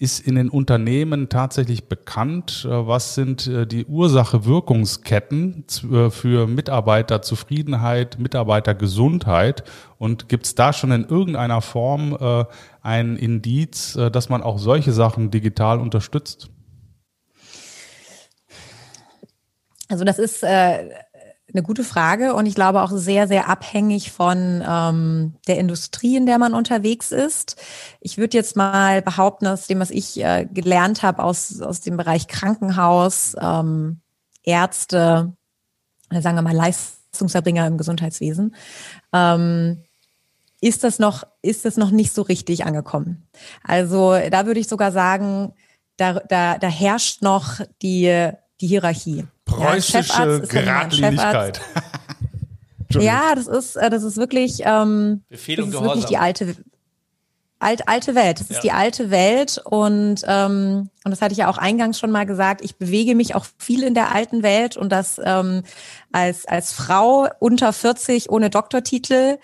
[0.00, 8.18] ist in den Unternehmen tatsächlich bekannt, äh, was sind äh, die Ursache-Wirkungsketten äh, für Mitarbeiterzufriedenheit,
[8.18, 9.62] Mitarbeitergesundheit
[9.98, 12.16] und gibt es da schon in irgendeiner Form
[12.82, 16.48] ein Indiz, dass man auch solche Sachen digital unterstützt?
[19.90, 20.88] Also das ist äh,
[21.54, 26.26] eine gute Frage und ich glaube auch sehr, sehr abhängig von ähm, der Industrie, in
[26.26, 27.56] der man unterwegs ist.
[28.00, 31.96] Ich würde jetzt mal behaupten, aus dem, was ich äh, gelernt habe aus, aus dem
[31.96, 34.00] Bereich Krankenhaus, ähm,
[34.42, 35.32] Ärzte,
[36.10, 38.54] sagen wir mal Leistungserbringer im Gesundheitswesen,
[39.12, 39.82] ähm,
[40.60, 43.28] ist das noch, ist das noch nicht so richtig angekommen.
[43.62, 45.54] Also da würde ich sogar sagen,
[45.96, 51.60] da, da, da herrscht noch die, die Hierarchie preußische ja, Geradlinigkeit.
[52.90, 56.56] ja, das ist, äh, das ist wirklich, ähm, Befehl und das ist wirklich die alte,
[57.58, 58.40] alt, alte Welt.
[58.40, 58.56] Das ja.
[58.56, 62.26] ist die alte Welt und ähm, und das hatte ich ja auch eingangs schon mal
[62.26, 62.62] gesagt.
[62.62, 65.62] Ich bewege mich auch viel in der alten Welt und das ähm,
[66.12, 69.38] als als Frau unter 40 ohne Doktortitel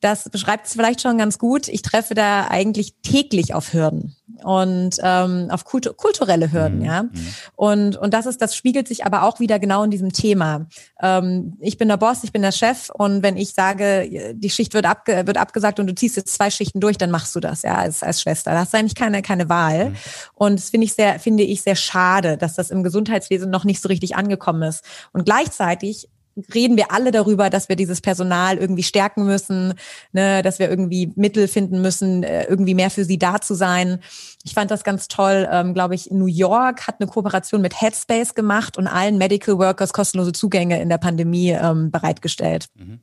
[0.00, 1.68] das beschreibt es vielleicht schon ganz gut.
[1.68, 6.84] Ich treffe da eigentlich täglich auf Hürden und ähm, auf kultu kulturelle Hürden, mhm.
[6.84, 7.02] ja.
[7.04, 7.10] Mhm.
[7.56, 10.66] Und und das ist, das spiegelt sich aber auch wieder genau in diesem Thema.
[11.00, 14.74] Ähm, ich bin der Boss, ich bin der Chef und wenn ich sage, die Schicht
[14.74, 17.62] wird, abge wird abgesagt und du ziehst jetzt zwei Schichten durch, dann machst du das,
[17.62, 18.52] ja, als, als Schwester.
[18.52, 19.90] Da hast du eigentlich keine keine Wahl.
[19.90, 19.96] Mhm.
[20.34, 23.82] Und das finde ich sehr finde ich sehr schade, dass das im Gesundheitswesen noch nicht
[23.82, 24.84] so richtig angekommen ist.
[25.12, 26.08] Und gleichzeitig
[26.54, 29.74] reden wir alle darüber, dass wir dieses Personal irgendwie stärken müssen,
[30.12, 34.00] ne, dass wir irgendwie Mittel finden müssen, äh, irgendwie mehr für sie da zu sein.
[34.44, 35.48] Ich fand das ganz toll.
[35.50, 39.92] Ähm, Glaube ich, New York hat eine Kooperation mit Headspace gemacht und allen Medical Workers
[39.92, 42.66] kostenlose Zugänge in der Pandemie ähm, bereitgestellt.
[42.74, 43.00] Mhm.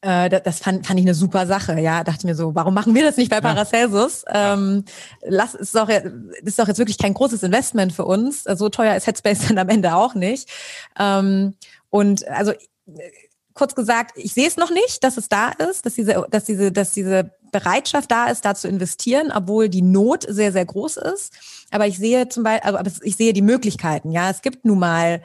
[0.00, 1.80] Äh, das fand, fand ich eine super Sache.
[1.80, 4.24] Ja, dachte mir so, warum machen wir das nicht bei Paracelsus?
[4.32, 4.54] Ja.
[4.54, 4.84] Ähm,
[5.22, 8.44] lass, ist doch, ist doch jetzt wirklich kein großes Investment für uns.
[8.44, 10.48] So teuer ist Headspace dann am Ende auch nicht.
[10.98, 11.54] Ähm,
[11.90, 12.52] und also
[13.54, 16.70] kurz gesagt, ich sehe es noch nicht, dass es da ist, dass diese, dass diese,
[16.70, 21.32] dass diese Bereitschaft da ist, da zu investieren, obwohl die Not sehr, sehr groß ist.
[21.70, 24.12] Aber ich sehe zum Beispiel, also ich sehe die Möglichkeiten.
[24.12, 25.22] Ja, es gibt nun mal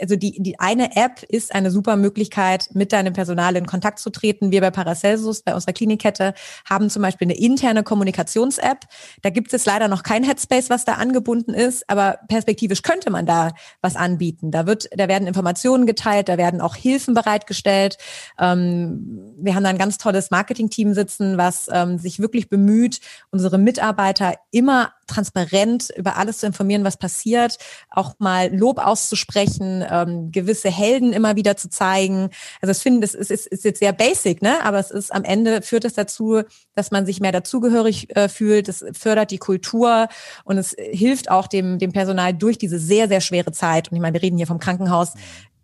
[0.00, 4.10] also die, die eine App ist eine super Möglichkeit, mit deinem Personal in Kontakt zu
[4.10, 4.50] treten.
[4.50, 6.34] Wir bei Paracelsus, bei unserer Klinikkette,
[6.68, 8.80] haben zum Beispiel eine interne Kommunikations-App.
[9.22, 13.26] Da gibt es leider noch kein Headspace, was da angebunden ist, aber perspektivisch könnte man
[13.26, 14.50] da was anbieten.
[14.50, 17.98] Da wird, da werden Informationen geteilt, da werden auch Hilfen bereitgestellt.
[18.38, 23.58] Ähm, wir haben da ein ganz tolles Marketing-Team sitzen, was ähm, sich wirklich bemüht, unsere
[23.58, 27.58] Mitarbeiter immer transparent über alles zu informieren, was passiert,
[27.90, 32.30] auch mal Lob auszusprechen, ähm, gewisse Helden immer wieder zu zeigen.
[32.60, 34.62] Also ich finde, das ist, ist, ist jetzt sehr basic, ne?
[34.62, 36.42] Aber es ist am Ende führt es dazu,
[36.74, 38.68] dass man sich mehr dazugehörig äh, fühlt.
[38.68, 40.08] Es fördert die Kultur
[40.44, 43.90] und es hilft auch dem, dem Personal durch diese sehr, sehr schwere Zeit.
[43.90, 45.14] Und ich meine, wir reden hier vom Krankenhaus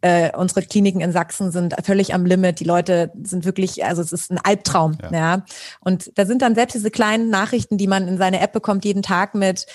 [0.03, 2.61] äh, unsere Kliniken in Sachsen sind völlig am Limit.
[2.61, 4.99] Die Leute sind wirklich, also es ist ein Albtraum.
[5.01, 5.13] Ja.
[5.13, 5.45] ja.
[5.81, 9.03] Und da sind dann selbst diese kleinen Nachrichten, die man in seine App bekommt, jeden
[9.03, 9.67] Tag mit,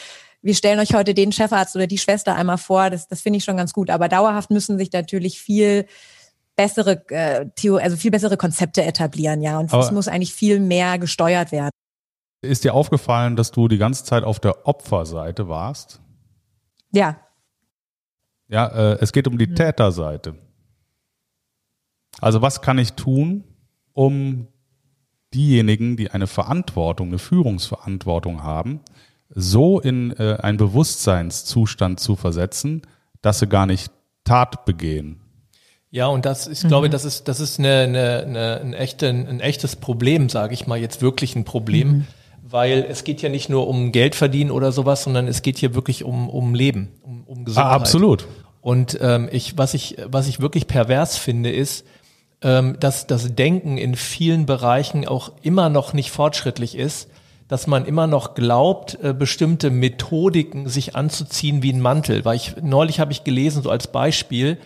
[0.42, 2.90] wir stellen euch heute den Chefarzt oder die Schwester einmal vor.
[2.90, 3.90] Das, das finde ich schon ganz gut.
[3.90, 5.88] Aber dauerhaft müssen sich natürlich viel
[6.58, 7.46] bessere, äh,
[7.80, 9.60] also viel bessere Konzepte etablieren, ja.
[9.60, 11.72] Und es muss eigentlich viel mehr gesteuert werden.
[12.42, 16.02] Ist dir aufgefallen, dass du die ganze Zeit auf der Opferseite warst?
[16.92, 17.18] Ja,
[18.48, 19.56] ja, äh, es geht um die mhm.
[19.56, 20.36] Täterseite.
[22.20, 23.44] Also was kann ich tun,
[23.94, 24.48] um
[25.34, 28.82] diejenigen, die eine Verantwortung, eine Führungsverantwortung haben,
[29.30, 32.82] so in äh, einen Bewusstseinszustand zu versetzen,
[33.22, 33.92] dass sie gar nicht
[34.24, 35.22] Tat begehen.
[35.90, 36.68] Ja, und das, ich mhm.
[36.68, 40.68] glaube, das ist, das ist eine, eine, eine, ein, echte, ein echtes Problem, sage ich
[40.68, 42.08] mal, jetzt wirklich ein Problem, mhm.
[42.42, 45.76] weil es geht ja nicht nur um Geld verdienen oder sowas, sondern es geht hier
[45.76, 47.72] wirklich um, um Leben, um, um Gesundheit.
[47.72, 48.28] Ah, absolut.
[48.68, 51.86] Und ähm, ich, was ich, was ich wirklich pervers finde, ist,
[52.42, 57.08] ähm, dass das Denken in vielen Bereichen auch immer noch nicht fortschrittlich ist,
[57.48, 62.26] dass man immer noch glaubt, äh, bestimmte Methodiken sich anzuziehen wie ein Mantel.
[62.26, 64.58] Weil ich neulich habe ich gelesen, so als Beispiel,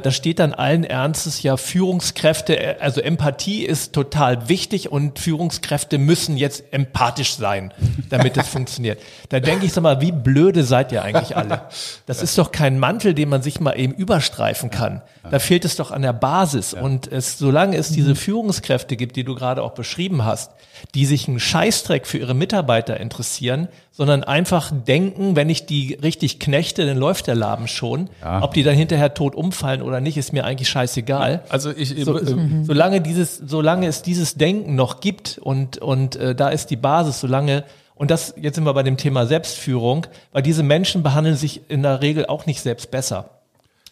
[0.00, 5.98] da steht dann allen Ernstes ja Führungskräfte, äh, also Empathie ist total wichtig und Führungskräfte
[5.98, 7.74] müssen jetzt empathisch sein,
[8.08, 9.00] damit es funktioniert.
[9.28, 11.62] Da denke ich sag mal, wie blöde seid ihr eigentlich alle?
[12.06, 15.02] Das ist doch kein Mantel, den man sich mal eben überstreifen kann.
[15.30, 16.72] Da fehlt es doch an der Basis.
[16.72, 20.52] Und es, solange es diese Führungskräfte gibt, die du gerade auch beschrieben hast,
[20.94, 26.38] die sich einen Scheißdreck für ihre Mitarbeiter interessieren, sondern einfach denken, wenn ich die richtig
[26.38, 28.10] knechte, dann läuft der Laden schon.
[28.22, 28.42] Ja.
[28.42, 31.42] Ob die dann hinterher tot umfallen oder nicht, ist mir eigentlich scheißegal.
[31.48, 36.34] Also ich, so, äh, solange dieses, solange es dieses Denken noch gibt und und äh,
[36.34, 40.42] da ist die Basis, solange und das jetzt sind wir bei dem Thema Selbstführung, weil
[40.42, 43.30] diese Menschen behandeln sich in der Regel auch nicht selbst besser,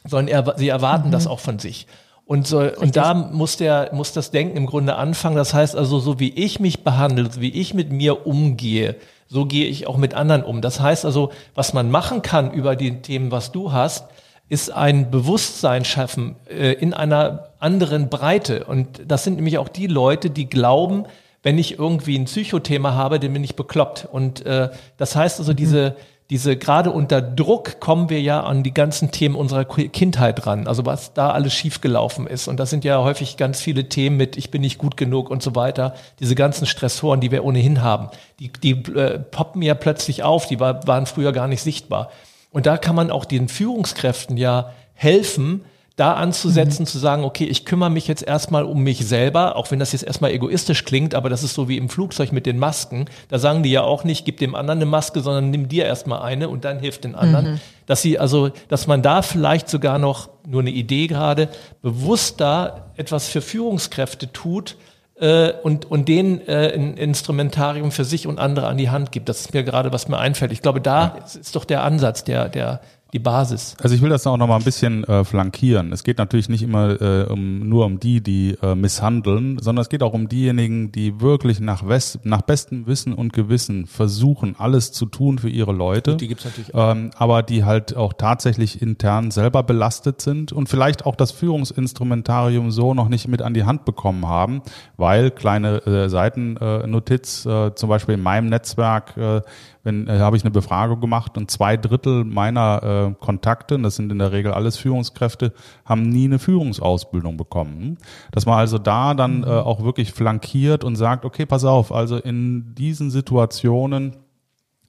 [0.04, 1.12] sondern er, sie erwarten mhm.
[1.12, 1.86] das auch von sich.
[2.26, 5.36] Und, so, und da muss der, muss das Denken im Grunde anfangen.
[5.36, 8.96] Das heißt also, so wie ich mich behandle, so wie ich mit mir umgehe,
[9.28, 10.62] so gehe ich auch mit anderen um.
[10.62, 14.06] Das heißt also, was man machen kann über die Themen, was du hast,
[14.48, 18.64] ist ein Bewusstsein schaffen äh, in einer anderen Breite.
[18.64, 21.04] Und das sind nämlich auch die Leute, die glauben,
[21.42, 24.08] wenn ich irgendwie ein Psychothema habe, dann bin ich bekloppt.
[24.10, 25.96] Und äh, das heißt also, diese,
[26.30, 30.86] diese gerade unter Druck kommen wir ja an die ganzen Themen unserer Kindheit ran, also
[30.86, 32.48] was da alles schiefgelaufen ist.
[32.48, 35.42] Und das sind ja häufig ganz viele Themen mit ich bin nicht gut genug und
[35.42, 35.94] so weiter.
[36.20, 38.08] Diese ganzen Stressoren, die wir ohnehin haben,
[38.40, 42.10] die, die äh, poppen ja plötzlich auf, die war, waren früher gar nicht sichtbar.
[42.50, 45.64] Und da kann man auch den Führungskräften ja helfen,
[45.96, 46.86] da anzusetzen, mhm.
[46.86, 50.02] zu sagen, okay, ich kümmere mich jetzt erstmal um mich selber, auch wenn das jetzt
[50.02, 53.04] erstmal egoistisch klingt, aber das ist so wie im Flugzeug mit den Masken.
[53.28, 56.22] Da sagen die ja auch nicht, gib dem anderen eine Maske, sondern nimm dir erstmal
[56.22, 57.52] eine und dann hilft den anderen.
[57.52, 57.60] Mhm.
[57.86, 61.48] Dass sie also, dass man da vielleicht sogar noch, nur eine Idee gerade,
[61.80, 64.76] bewusst da etwas für Führungskräfte tut,
[65.16, 69.28] äh, und, und denen äh, ein Instrumentarium für sich und andere an die Hand gibt.
[69.28, 70.50] Das ist mir gerade, was mir einfällt.
[70.50, 72.80] Ich glaube, da ist doch der Ansatz, der, der,
[73.14, 73.76] die Basis.
[73.80, 75.92] Also ich will das auch noch mal ein bisschen äh, flankieren.
[75.92, 79.88] Es geht natürlich nicht immer äh, um, nur um die, die äh, misshandeln, sondern es
[79.88, 84.90] geht auch um diejenigen, die wirklich nach, West, nach bestem Wissen und Gewissen versuchen, alles
[84.90, 86.12] zu tun für ihre Leute.
[86.12, 86.90] Gut, die gibt's natürlich auch.
[86.90, 92.72] Ähm, aber die halt auch tatsächlich intern selber belastet sind und vielleicht auch das Führungsinstrumentarium
[92.72, 94.60] so noch nicht mit an die Hand bekommen haben,
[94.96, 99.42] weil kleine äh, Seitennotiz, äh, zum Beispiel in meinem Netzwerk, äh,
[99.84, 104.10] wenn äh, habe ich eine Befragung gemacht und zwei Drittel meiner äh, Kontakte, das sind
[104.10, 105.52] in der Regel alles Führungskräfte,
[105.84, 107.98] haben nie eine Führungsausbildung bekommen.
[108.32, 112.16] Dass man also da dann äh, auch wirklich flankiert und sagt, okay, pass auf, also
[112.16, 114.16] in diesen Situationen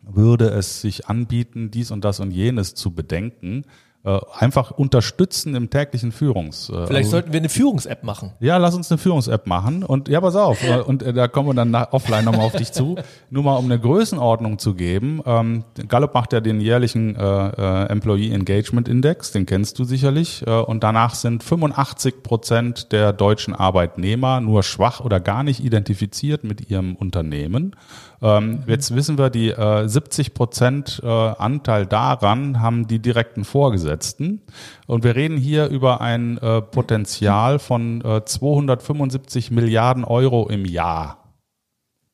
[0.01, 3.65] würde es sich anbieten, dies und das und jenes zu bedenken
[4.05, 6.69] einfach unterstützen im täglichen Führungs.
[6.69, 8.33] Äh, Vielleicht also, sollten wir eine Führungs-App machen.
[8.39, 9.83] Ja, lass uns eine Führungs-App machen.
[9.83, 10.63] Und ja, pass auf.
[10.63, 12.95] Äh, und äh, da kommen wir dann nach, offline nochmal auf dich zu.
[13.29, 15.21] Nur mal um eine Größenordnung zu geben.
[15.25, 20.45] Ähm, Gallup macht ja den jährlichen äh, äh, Employee Engagement Index, den kennst du sicherlich.
[20.45, 26.43] Äh, und danach sind 85 Prozent der deutschen Arbeitnehmer nur schwach oder gar nicht identifiziert
[26.43, 27.75] mit ihrem Unternehmen.
[28.21, 34.41] Ähm, jetzt wissen wir, die äh, 70 Prozent äh, Anteil daran haben die direkten Vorgesetzten.
[34.87, 41.33] Und wir reden hier über ein äh, Potenzial von äh, 275 Milliarden Euro im Jahr,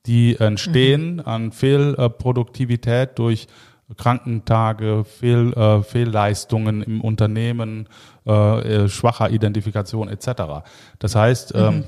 [0.06, 1.22] die entstehen mhm.
[1.26, 3.48] an Fehlproduktivität durch
[3.98, 7.90] Krankentage, Fehl, äh, Fehlleistungen im Unternehmen,
[8.26, 10.64] äh, äh schwacher Identifikation etc.
[11.00, 11.86] Das heißt, ähm,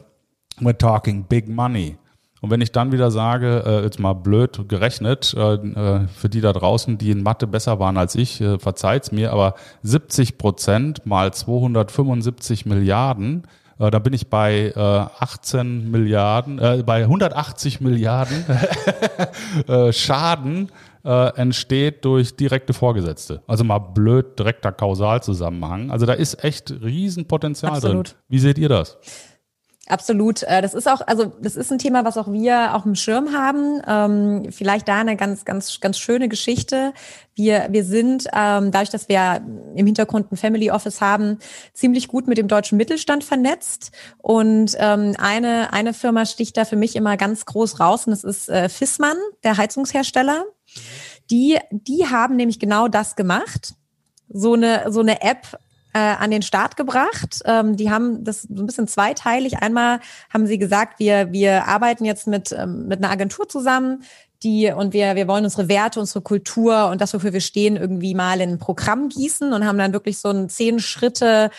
[0.60, 0.68] mhm.
[0.68, 1.98] we're talking big money.
[2.44, 6.42] Und wenn ich dann wieder sage, äh, jetzt mal blöd gerechnet, äh, äh, für die
[6.42, 11.06] da draußen, die in Mathe besser waren als ich, äh, verzeiht's mir, aber 70 Prozent
[11.06, 13.48] mal 275 Milliarden,
[13.80, 18.44] äh, da bin ich bei äh, 18 Milliarden, äh, bei 180 Milliarden
[19.70, 20.70] äh, Schaden
[21.06, 23.42] äh, entsteht durch direkte Vorgesetzte.
[23.48, 25.92] Also mal blöd direkter Kausalzusammenhang.
[25.92, 28.10] Also da ist echt Riesenpotenzial Absolut.
[28.10, 28.16] drin.
[28.28, 28.98] Wie seht ihr das?
[29.88, 30.44] Absolut.
[30.44, 33.34] Äh, das ist auch, also das ist ein Thema, was auch wir auch im Schirm
[33.34, 33.82] haben.
[33.86, 36.94] Ähm, vielleicht da eine ganz, ganz, ganz schöne Geschichte.
[37.36, 39.42] Wir, wir sind, ähm, dadurch, dass wir
[39.76, 41.38] im Hintergrund ein Family Office haben,
[41.74, 43.92] ziemlich gut mit dem deutschen Mittelstand vernetzt.
[44.20, 48.24] Und ähm, eine, eine Firma sticht da für mich immer ganz groß raus und das
[48.24, 50.46] ist äh, Fissmann, der Heizungshersteller.
[51.30, 53.74] Die, die haben nämlich genau das gemacht
[54.34, 55.60] so eine so eine App
[55.94, 57.42] äh, an den Start gebracht.
[57.46, 59.58] Ähm, die haben das so ein bisschen zweiteilig.
[59.58, 60.00] Einmal
[60.34, 64.04] haben sie gesagt, wir, wir arbeiten jetzt mit, ähm, mit einer Agentur zusammen,
[64.44, 68.14] die und wir, wir wollen unsere Werte, unsere Kultur und das, wofür wir stehen, irgendwie
[68.14, 71.50] mal in ein Programm gießen und haben dann wirklich so ein zehn Schritte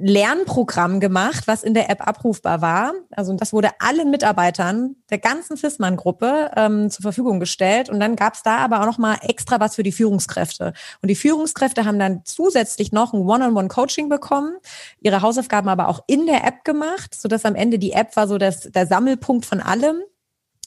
[0.00, 2.92] Lernprogramm gemacht, was in der App abrufbar war.
[3.10, 7.90] Also das wurde allen Mitarbeitern der ganzen FISMAN-Gruppe ähm, zur Verfügung gestellt.
[7.90, 10.72] Und dann gab es da aber auch noch mal extra was für die Führungskräfte.
[11.02, 14.56] Und die Führungskräfte haben dann zusätzlich noch ein One-on-One-Coaching bekommen,
[15.00, 18.38] ihre Hausaufgaben aber auch in der App gemacht, sodass am Ende die App war so
[18.38, 20.02] das, der Sammelpunkt von allem.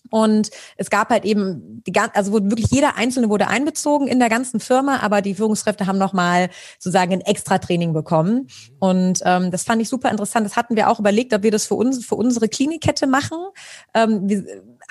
[0.10, 4.30] Und es gab halt eben, die, also wurde wirklich jeder Einzelne wurde einbezogen in der
[4.30, 8.48] ganzen Firma, aber die Führungskräfte haben nochmal sozusagen ein Extra-Training bekommen.
[8.80, 10.46] Und ähm, das fand ich super interessant.
[10.46, 13.38] Das hatten wir auch überlegt, ob wir das für uns, für unsere Klinikkette machen.
[13.94, 14.46] Ähm, wir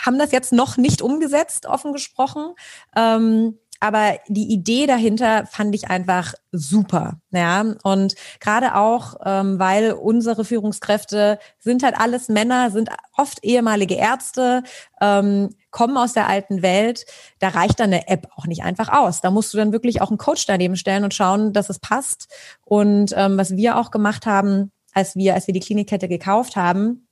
[0.05, 2.55] haben das jetzt noch nicht umgesetzt, offen gesprochen.
[2.95, 7.21] Ähm, aber die Idee dahinter fand ich einfach super.
[7.31, 13.95] Ja, und gerade auch, ähm, weil unsere Führungskräfte sind halt alles Männer, sind oft ehemalige
[13.95, 14.63] Ärzte,
[15.01, 17.05] ähm, kommen aus der alten Welt.
[17.39, 19.21] Da reicht dann eine App auch nicht einfach aus.
[19.21, 22.29] Da musst du dann wirklich auch einen Coach daneben stellen und schauen, dass es passt.
[22.65, 27.07] Und ähm, was wir auch gemacht haben, als wir, als wir die Klinikkette gekauft haben,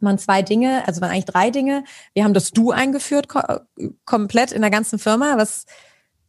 [0.00, 1.84] waren zwei Dinge, also waren eigentlich drei Dinge.
[2.14, 3.40] Wir haben das Du eingeführt, ko
[4.04, 5.64] komplett in der ganzen Firma, was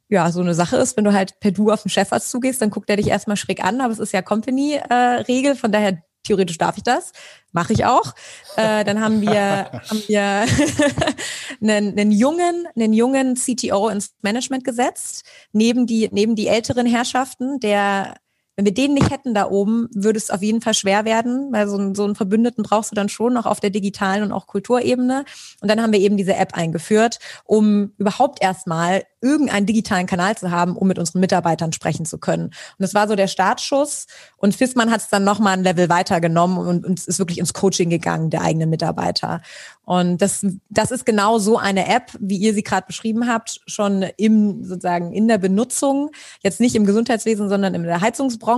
[0.09, 2.71] ja, so eine Sache ist, wenn du halt per Du auf den Chefarzt zugehst, dann
[2.71, 6.77] guckt er dich erstmal schräg an, aber es ist ja Company-Regel, von daher theoretisch darf
[6.77, 7.11] ich das,
[7.51, 8.13] mache ich auch.
[8.55, 9.31] Äh, dann haben wir,
[9.89, 10.21] haben wir
[11.61, 17.59] einen, einen jungen, einen jungen CTO ins Management gesetzt, neben die, neben die älteren Herrschaften,
[17.59, 18.15] der
[18.59, 21.69] wenn wir den nicht hätten da oben, würde es auf jeden Fall schwer werden, weil
[21.69, 25.23] so, so einen Verbündeten brauchst du dann schon noch auf der digitalen und auch Kulturebene.
[25.61, 30.51] Und dann haben wir eben diese App eingeführt, um überhaupt erstmal irgendeinen digitalen Kanal zu
[30.51, 32.45] haben, um mit unseren Mitarbeitern sprechen zu können.
[32.47, 34.07] Und das war so der Startschuss.
[34.37, 37.89] Und Fissmann hat es dann nochmal ein Level weitergenommen und, und ist wirklich ins Coaching
[37.89, 39.41] gegangen der eigenen Mitarbeiter.
[39.83, 44.05] Und das, das ist genau so eine App, wie ihr sie gerade beschrieben habt, schon
[44.17, 46.11] im sozusagen in der Benutzung,
[46.43, 48.48] jetzt nicht im Gesundheitswesen, sondern in der Heizungsbranche.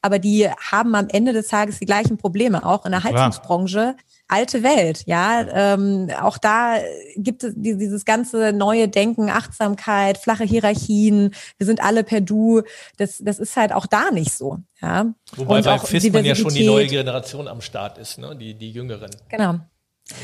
[0.00, 3.78] Aber die haben am Ende des Tages die gleichen Probleme, auch in der Heizungsbranche.
[3.78, 3.94] Ja
[4.32, 5.46] alte Welt, ja.
[5.74, 6.78] Ähm, auch da
[7.16, 11.34] gibt es dieses ganze neue Denken, Achtsamkeit, flache Hierarchien.
[11.58, 12.62] Wir sind alle per Du.
[12.96, 15.12] Das, das ist halt auch da nicht so, ja.
[15.36, 18.34] Wobei Und bei FISMAN ja schon die neue Generation am Start ist, ne?
[18.34, 19.10] Die, die Jüngeren.
[19.28, 19.56] Genau.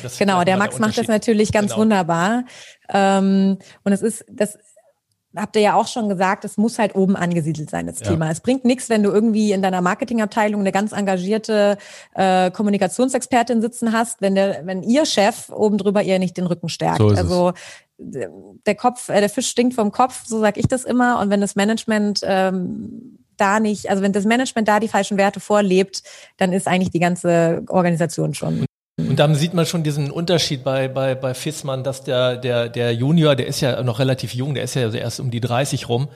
[0.02, 1.82] Das genau, der Max der macht das natürlich ganz genau.
[1.82, 2.44] wunderbar.
[2.88, 4.58] Ähm, und es ist, das
[5.40, 8.08] habt ihr ja auch schon gesagt, es muss halt oben angesiedelt sein, das ja.
[8.08, 8.30] Thema.
[8.30, 11.78] Es bringt nichts, wenn du irgendwie in deiner Marketingabteilung eine ganz engagierte
[12.14, 16.68] äh, Kommunikationsexpertin sitzen hast, wenn der, wenn ihr Chef oben drüber ihr nicht den Rücken
[16.68, 16.98] stärkt.
[16.98, 17.52] So also
[17.98, 21.20] der Kopf, äh, der Fisch stinkt vom Kopf, so sag ich das immer.
[21.20, 25.40] Und wenn das Management ähm, da nicht, also wenn das Management da die falschen Werte
[25.40, 26.02] vorlebt,
[26.36, 28.67] dann ist eigentlich die ganze Organisation schon
[28.98, 32.92] und dann sieht man schon diesen Unterschied bei, bei, bei Fissmann, dass der, der, der
[32.92, 36.08] Junior, der ist ja noch relativ jung, der ist ja erst um die 30 rum,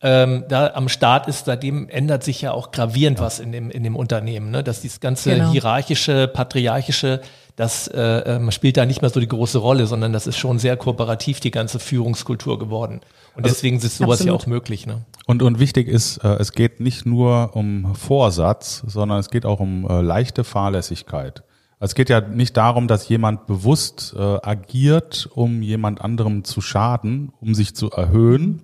[0.00, 3.82] ähm, da am Start ist, seitdem ändert sich ja auch gravierend was in dem, in
[3.82, 4.52] dem Unternehmen.
[4.52, 4.62] Ne?
[4.62, 5.50] Dass dieses ganze genau.
[5.50, 7.20] hierarchische, patriarchische,
[7.56, 10.60] das äh, ähm, spielt da nicht mehr so die große Rolle, sondern das ist schon
[10.60, 13.00] sehr kooperativ, die ganze Führungskultur geworden.
[13.34, 14.26] Und also, deswegen ist sowas absolut.
[14.26, 14.86] ja auch möglich.
[14.86, 15.04] Ne?
[15.26, 19.58] Und, und wichtig ist, äh, es geht nicht nur um Vorsatz, sondern es geht auch
[19.58, 21.42] um äh, leichte Fahrlässigkeit.
[21.80, 27.32] Es geht ja nicht darum, dass jemand bewusst äh, agiert, um jemand anderem zu schaden,
[27.40, 28.62] um sich zu erhöhen.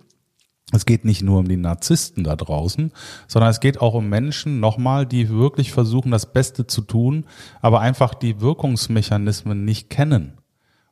[0.73, 2.91] Es geht nicht nur um die Narzissten da draußen,
[3.29, 7.27] sondern es geht auch um Menschen, nochmal, die wirklich versuchen, das Beste zu tun,
[7.61, 10.39] aber einfach die Wirkungsmechanismen nicht kennen.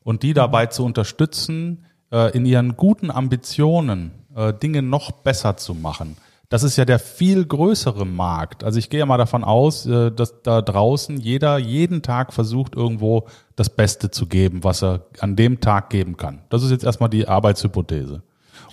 [0.04, 5.74] Und die dabei zu unterstützen, äh, in ihren guten Ambitionen äh, Dinge noch besser zu
[5.74, 6.16] machen
[6.52, 8.62] das ist ja der viel größere Markt.
[8.62, 12.76] Also ich gehe ja mal davon aus, äh, dass da draußen jeder jeden Tag versucht,
[12.76, 16.42] irgendwo das Beste zu geben, was er an dem Tag geben kann.
[16.50, 18.22] Das ist jetzt erstmal die Arbeitshypothese.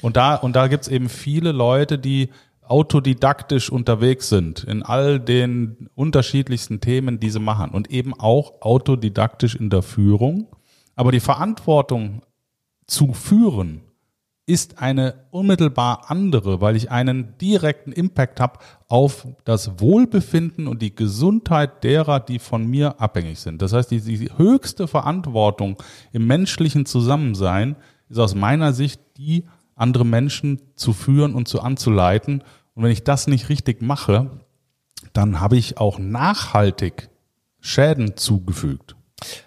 [0.01, 2.31] Und da, und da gibt's eben viele Leute, die
[2.63, 9.55] autodidaktisch unterwegs sind in all den unterschiedlichsten Themen, die sie machen und eben auch autodidaktisch
[9.55, 10.47] in der Führung.
[10.97, 12.23] Aber die Verantwortung
[12.87, 13.83] zu führen
[14.49, 18.57] ist eine unmittelbar andere, weil ich einen direkten Impact habe
[18.87, 23.61] auf das Wohlbefinden und die Gesundheit derer, die von mir abhängig sind.
[23.61, 25.77] Das heißt, die, die höchste Verantwortung
[26.11, 27.75] im menschlichen Zusammensein
[28.09, 32.43] ist aus meiner Sicht die, andere Menschen zu führen und zu anzuleiten.
[32.73, 34.31] Und wenn ich das nicht richtig mache,
[35.13, 37.09] dann habe ich auch nachhaltig
[37.61, 38.95] Schäden zugefügt.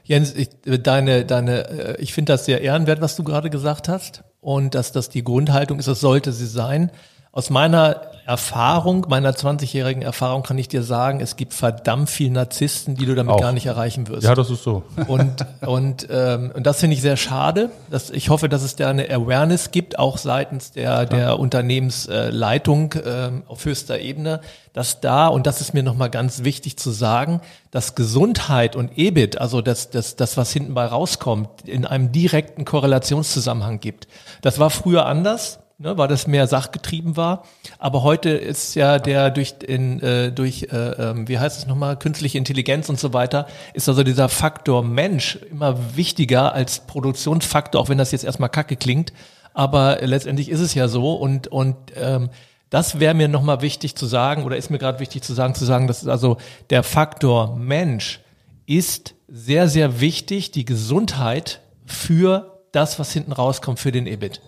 [0.05, 4.23] Jens, ich, deine, deine, äh, ich finde das sehr ehrenwert, was du gerade gesagt hast
[4.42, 6.90] und dass das die Grundhaltung ist, das sollte sie sein.
[7.35, 12.95] Aus meiner Erfahrung, meiner 20-jährigen Erfahrung kann ich dir sagen, es gibt verdammt viel Narzissten,
[12.95, 13.40] die du damit Auch.
[13.40, 14.25] gar nicht erreichen wirst.
[14.25, 14.83] Ja, das ist so.
[15.09, 17.71] Und, und, ähm, und das finde ich sehr schade.
[17.90, 23.43] Dass, ich hoffe, dass es da eine Awareness gibt, auch seitens der, der Unternehmensleitung ähm,
[23.49, 24.43] auf höchster Ebene,
[24.74, 29.41] dass da, und das ist mir nochmal ganz wichtig zu sagen, dass Gesundheit und EBIT,
[29.41, 34.07] also das, das, das, was hinten bei rauskommt, in einem direkten Korrelationszusammenhang gibt.
[34.43, 37.45] Das war früher anders ne, weil das mehr sachgetrieben war.
[37.78, 41.99] Aber heute ist ja der durch in, äh, durch äh, ähm, wie heißt es nochmal
[41.99, 47.89] künstliche Intelligenz und so weiter ist also dieser Faktor Mensch immer wichtiger als Produktionsfaktor, auch
[47.89, 49.12] wenn das jetzt erstmal kacke klingt.
[49.55, 52.30] Aber letztendlich ist es ja so und und ähm,
[52.70, 55.66] das wäre mir nochmal wichtig zu sagen oder ist mir gerade wichtig zu sagen, zu
[55.66, 56.39] sagen, dass also
[56.70, 58.20] der Faktor Mensch
[58.64, 64.41] ist sehr, sehr wichtig, die Gesundheit für das, was hinten rauskommt, für den EBIT.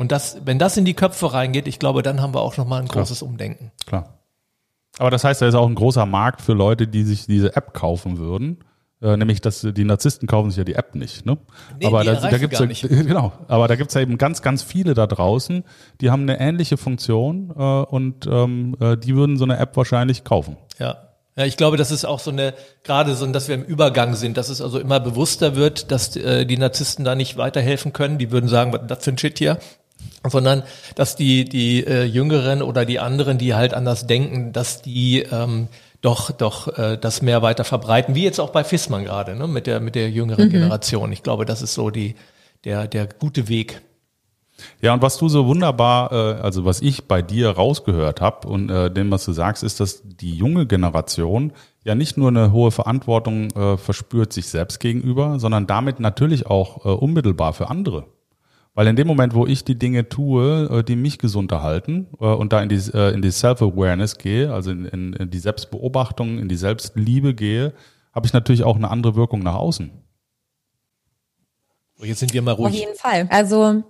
[0.00, 2.80] Und das, wenn das in die Köpfe reingeht, ich glaube, dann haben wir auch nochmal
[2.80, 3.70] ein großes Umdenken.
[3.84, 4.14] Klar.
[4.98, 7.74] Aber das heißt, da ist auch ein großer Markt für Leute, die sich diese App
[7.74, 8.64] kaufen würden.
[9.02, 11.26] Äh, nämlich, dass die Narzissten kaufen sich ja die App nicht.
[11.26, 11.36] Ne?
[11.78, 12.80] Nee, aber da, da gibt's gar ja, nicht.
[12.88, 13.34] genau.
[13.46, 15.64] Aber da gibt's ja eben ganz, ganz viele da draußen,
[16.00, 20.24] die haben eine ähnliche Funktion äh, und ähm, äh, die würden so eine App wahrscheinlich
[20.24, 20.56] kaufen.
[20.78, 20.96] Ja.
[21.36, 24.36] Ja, ich glaube, das ist auch so eine, gerade so, dass wir im Übergang sind,
[24.36, 28.18] dass es also immer bewusster wird, dass äh, die Narzissten da nicht weiterhelfen können.
[28.18, 29.58] Die würden sagen, was das für ein Shit hier?
[30.28, 30.64] Sondern,
[30.96, 35.68] dass die, die äh, Jüngeren oder die anderen, die halt anders denken, dass die ähm,
[36.02, 39.66] doch, doch äh, das mehr weiter verbreiten, wie jetzt auch bei Fissmann gerade, ne, mit
[39.66, 41.12] der, mit der jüngeren Generation.
[41.12, 42.16] Ich glaube, das ist so die,
[42.64, 43.82] der, der gute Weg.
[44.80, 48.70] Ja, und was du so wunderbar, äh, also was ich bei dir rausgehört habe und
[48.70, 51.52] äh, dem, was du sagst, ist, dass die junge Generation
[51.84, 56.84] ja nicht nur eine hohe Verantwortung äh, verspürt sich selbst gegenüber, sondern damit natürlich auch
[56.84, 58.06] äh, unmittelbar für andere.
[58.74, 62.24] Weil in dem Moment, wo ich die Dinge tue, äh, die mich gesund erhalten äh,
[62.26, 66.38] und da in die, äh, in die Self-Awareness gehe, also in, in, in die Selbstbeobachtung,
[66.38, 67.72] in die Selbstliebe gehe,
[68.14, 69.90] habe ich natürlich auch eine andere Wirkung nach außen.
[72.02, 72.78] Jetzt sind wir mal Auf ruhig.
[72.78, 73.26] jeden Fall.
[73.30, 73.82] Also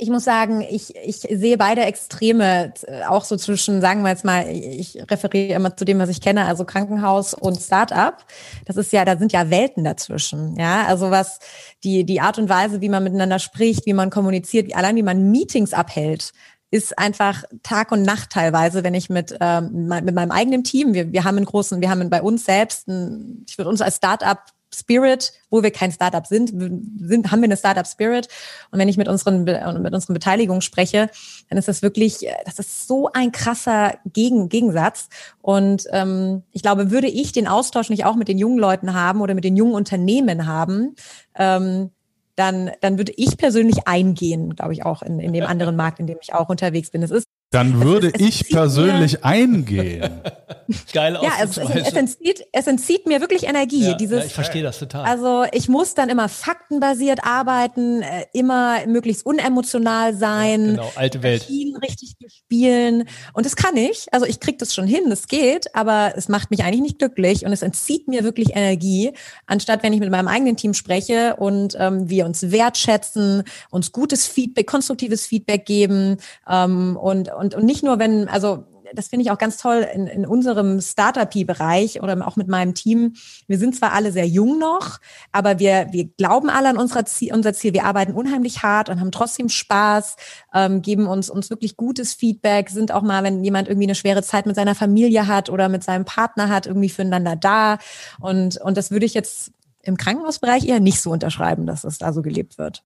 [0.00, 4.24] ich muss sagen, ich, ich sehe beide Extreme, äh, auch so zwischen, sagen wir jetzt
[4.24, 8.16] mal, ich referiere immer zu dem, was ich kenne, also Krankenhaus und Startup.
[8.64, 10.56] Das ist ja, da sind ja Welten dazwischen.
[10.56, 11.38] Ja, also was
[11.84, 15.02] die, die Art und Weise, wie man miteinander spricht, wie man kommuniziert, wie, allein wie
[15.02, 16.32] man Meetings abhält,
[16.70, 21.12] ist einfach Tag und Nacht teilweise, wenn ich mit, ähm, mit meinem eigenen Team, wir,
[21.12, 24.38] wir haben einen großen, wir haben bei uns selbst, ein, ich würde uns als Startup
[24.72, 28.28] Spirit, wo wir kein Startup sind, sind, haben wir eine Startup Spirit.
[28.70, 31.10] Und wenn ich mit unseren, mit unseren Beteiligungen spreche,
[31.48, 35.08] dann ist das wirklich, das ist so ein krasser Gegen, Gegensatz.
[35.42, 39.20] Und ähm, ich glaube, würde ich den Austausch nicht auch mit den jungen Leuten haben
[39.20, 40.94] oder mit den jungen Unternehmen haben,
[41.34, 41.90] ähm,
[42.36, 46.06] dann, dann würde ich persönlich eingehen, glaube ich, auch in, in dem anderen Markt, in
[46.06, 47.02] dem ich auch unterwegs bin.
[47.02, 50.20] Es ist Dann würde es- es ich mir- persönlich eingehen.
[50.92, 53.88] Geil ja, es, es, es, entzieht, es entzieht mir wirklich Energie.
[53.88, 55.04] ja, dieses, ja, ich verstehe das total.
[55.04, 61.48] Also ich muss dann immer faktenbasiert arbeiten, äh, immer möglichst unemotional sein, genau, alte Welt.
[61.82, 63.08] Richtig spielen.
[63.32, 64.06] Und das kann ich.
[64.12, 67.44] Also ich krieg das schon hin, das geht, aber es macht mich eigentlich nicht glücklich
[67.44, 69.12] und es entzieht mir wirklich Energie,
[69.46, 74.28] anstatt wenn ich mit meinem eigenen Team spreche und ähm, wir uns wertschätzen, uns gutes
[74.28, 79.30] Feedback, konstruktives Feedback geben ähm, und, und, und nicht nur, wenn, also das finde ich
[79.30, 83.14] auch ganz toll in, in unserem Startup-Bereich oder auch mit meinem Team.
[83.46, 84.98] Wir sind zwar alle sehr jung noch,
[85.32, 87.72] aber wir, wir glauben alle an unser Ziel, unser Ziel.
[87.72, 90.16] Wir arbeiten unheimlich hart und haben trotzdem Spaß,
[90.54, 94.22] ähm, geben uns, uns wirklich gutes Feedback, sind auch mal, wenn jemand irgendwie eine schwere
[94.22, 97.78] Zeit mit seiner Familie hat oder mit seinem Partner hat, irgendwie füreinander da.
[98.20, 102.12] Und, und das würde ich jetzt im Krankenhausbereich eher nicht so unterschreiben, dass es da
[102.12, 102.82] so gelebt wird.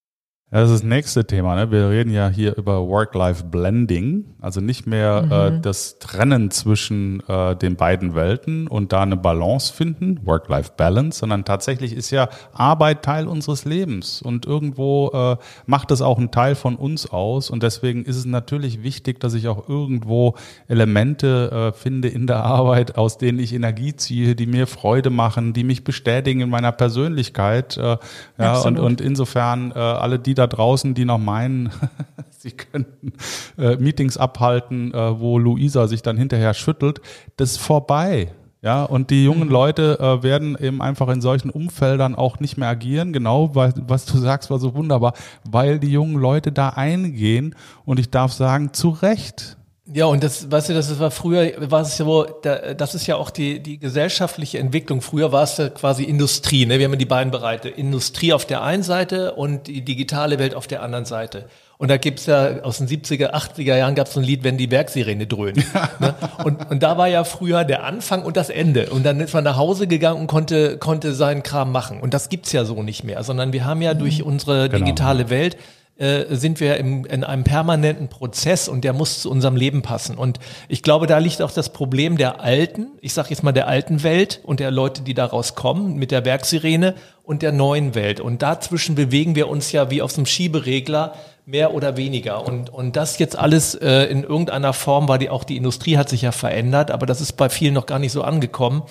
[0.55, 1.57] Das ist das nächste Thema.
[1.57, 1.73] Ne?
[1.73, 7.75] Wir reden ja hier über Work-Life-Blending, also nicht mehr äh, das Trennen zwischen äh, den
[7.75, 13.65] beiden Welten und da eine Balance finden, Work-Life-Balance, sondern tatsächlich ist ja Arbeit Teil unseres
[13.65, 15.37] Lebens und irgendwo äh,
[15.67, 19.35] macht es auch einen Teil von uns aus und deswegen ist es natürlich wichtig, dass
[19.35, 20.37] ich auch irgendwo
[20.69, 25.53] Elemente äh, finde in der Arbeit, aus denen ich Energie ziehe, die mir Freude machen,
[25.53, 27.77] die mich bestätigen in meiner Persönlichkeit.
[27.77, 27.97] Äh, ja,
[28.37, 28.79] und, Absolut.
[28.79, 31.71] und insofern äh, alle die da draußen, die noch meinen,
[32.31, 33.13] sie könnten
[33.59, 37.01] äh, Meetings abhalten, äh, wo Luisa sich dann hinterher schüttelt,
[37.37, 38.33] das ist vorbei.
[38.65, 42.71] Ja, und die jungen Leute äh, werden eben einfach in solchen Umfeldern auch nicht mehr
[42.71, 43.13] agieren.
[43.13, 45.13] Genau, weil, was du sagst, war so wunderbar,
[45.47, 49.59] weil die jungen Leute da eingehen und ich darf sagen, zu Recht.
[49.93, 52.07] Ja, und das, weißt du, das war früher, war es ja
[52.43, 55.03] da- das ist ja auch die, die gesellschaftliche Entwicklung.
[55.03, 56.79] Früher war es ja quasi Industrie, ne?
[56.79, 57.69] Wir haben ja die beiden Bereiche.
[57.69, 61.51] Industrie auf der einen Seite und die digitale Welt auf der anderen Seite.
[61.77, 64.71] Und da gibt's ja aus den 70er, 80er Jahren gab's so ein Lied, wenn die
[64.71, 65.59] Werksirene dröhnt.
[66.01, 66.15] ne?
[66.45, 68.89] und, und da war ja früher der Anfang und das Ende.
[68.89, 72.01] Und dann ist man nach Hause gegangen und konnte, konnte seinen Kram machen.
[72.01, 74.83] Und das gibt's ja so nicht mehr, sondern wir haben ja durch unsere Genau.
[74.83, 75.59] digitale Welt
[75.97, 80.17] äh, sind wir im, in einem permanenten Prozess und der muss zu unserem Leben passen.
[80.17, 83.69] Und ich glaube, da liegt auch das Problem der alten, ich sage jetzt mal der
[83.69, 88.21] alten Welt und der Leute, die daraus kommen, mit der Werksirene und der neuen Welt.
[88.21, 91.15] Und dazwischen bewegen wir uns ja wie auf einem Schieberegler
[91.47, 92.47] mehr oder weniger.
[92.47, 96.09] Und, und das jetzt alles äh, in irgendeiner Form, weil die, auch die Industrie hat
[96.09, 98.83] sich ja verändert, aber das ist bei vielen noch gar nicht so angekommen.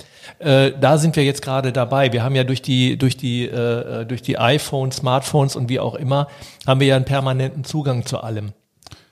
[0.43, 2.11] Äh, da sind wir jetzt gerade dabei.
[2.11, 5.95] Wir haben ja durch die, durch die, äh, durch die iPhones, Smartphones und wie auch
[5.95, 6.27] immer,
[6.67, 8.53] haben wir ja einen permanenten Zugang zu allem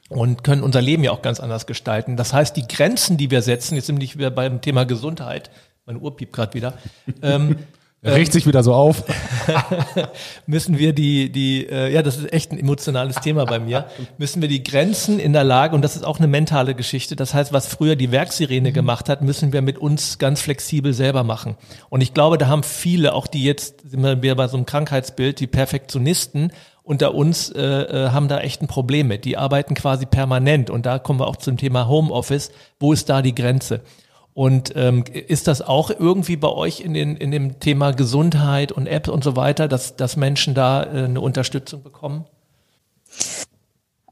[0.09, 2.17] und können unser Leben ja auch ganz anders gestalten.
[2.17, 5.49] Das heißt, die Grenzen, die wir setzen, jetzt sind wir beim Thema Gesundheit,
[5.86, 6.73] meine Uhr piept gerade wieder,
[7.21, 7.57] ähm,
[8.04, 9.04] riecht sich wieder so auf.
[10.47, 13.86] müssen wir die, die, äh, ja, das ist echt ein emotionales Thema bei mir,
[14.18, 17.34] müssen wir die Grenzen in der Lage, und das ist auch eine mentale Geschichte, das
[17.34, 21.58] heißt, was früher die Werksirene gemacht hat, müssen wir mit uns ganz flexibel selber machen.
[21.89, 24.66] Und ich glaube, da haben viele, auch die jetzt, sind wir wieder bei so einem
[24.66, 26.52] Krankheitsbild, die Perfektionisten,
[26.84, 29.24] unter uns äh, äh, haben da echt ein Problem mit.
[29.24, 32.52] Die arbeiten quasi permanent und da kommen wir auch zum Thema Homeoffice.
[32.80, 33.82] Wo ist da die Grenze?
[34.34, 38.88] Und ähm, ist das auch irgendwie bei euch in, den, in dem Thema Gesundheit und
[38.88, 42.25] Apps und so weiter, dass, dass Menschen da äh, eine Unterstützung bekommen?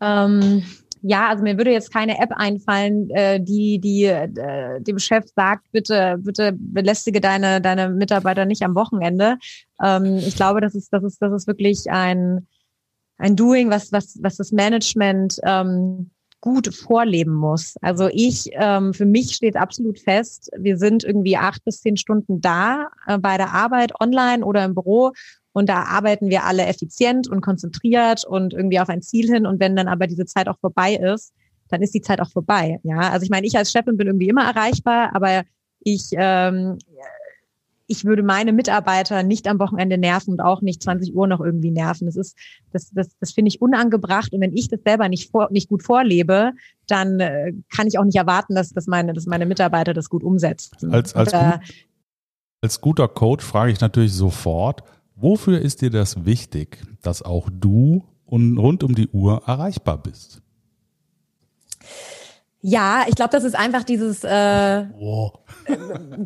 [0.02, 0.64] Ähm,
[1.02, 5.72] ja, also mir würde jetzt keine App einfallen, äh, die, die äh, dem Chef sagt,
[5.72, 9.38] bitte, bitte belästige deine, deine Mitarbeiter nicht am Wochenende.
[9.82, 12.48] Ähm, ich glaube, das ist, das ist, das ist wirklich ein,
[13.18, 16.12] ein Doing, was, was, was das Management ähm,
[16.42, 17.76] gut vorleben muss.
[17.82, 22.42] Also ich, ähm, für mich steht absolut fest, wir sind irgendwie acht bis zehn Stunden
[22.42, 25.12] da äh, bei der Arbeit, online oder im Büro.
[25.52, 29.46] Und da arbeiten wir alle effizient und konzentriert und irgendwie auf ein Ziel hin.
[29.46, 31.34] Und wenn dann aber diese Zeit auch vorbei ist,
[31.70, 32.80] dann ist die Zeit auch vorbei.
[32.84, 35.44] Ja, also ich meine, ich als Chefin bin irgendwie immer erreichbar, aber
[35.82, 36.78] ich, ähm,
[37.90, 41.72] ich würde meine Mitarbeiter nicht am Wochenende nerven und auch nicht 20 Uhr noch irgendwie
[41.72, 42.06] nerven.
[42.06, 42.38] Das ist,
[42.72, 44.32] das, das, das finde ich unangebracht.
[44.32, 46.52] Und wenn ich das selber nicht vor, nicht gut vorlebe,
[46.86, 50.24] dann äh, kann ich auch nicht erwarten, dass, dass meine, dass meine Mitarbeiter das gut
[50.24, 50.94] umsetzen.
[50.94, 51.60] Als, als, und, äh,
[52.62, 54.84] als guter Coach frage ich natürlich sofort,
[55.16, 60.44] wofür ist dir das wichtig, dass auch du und rund um die Uhr erreichbar bist?
[62.62, 65.32] Ja, ich glaube, das ist einfach dieses äh, Oh.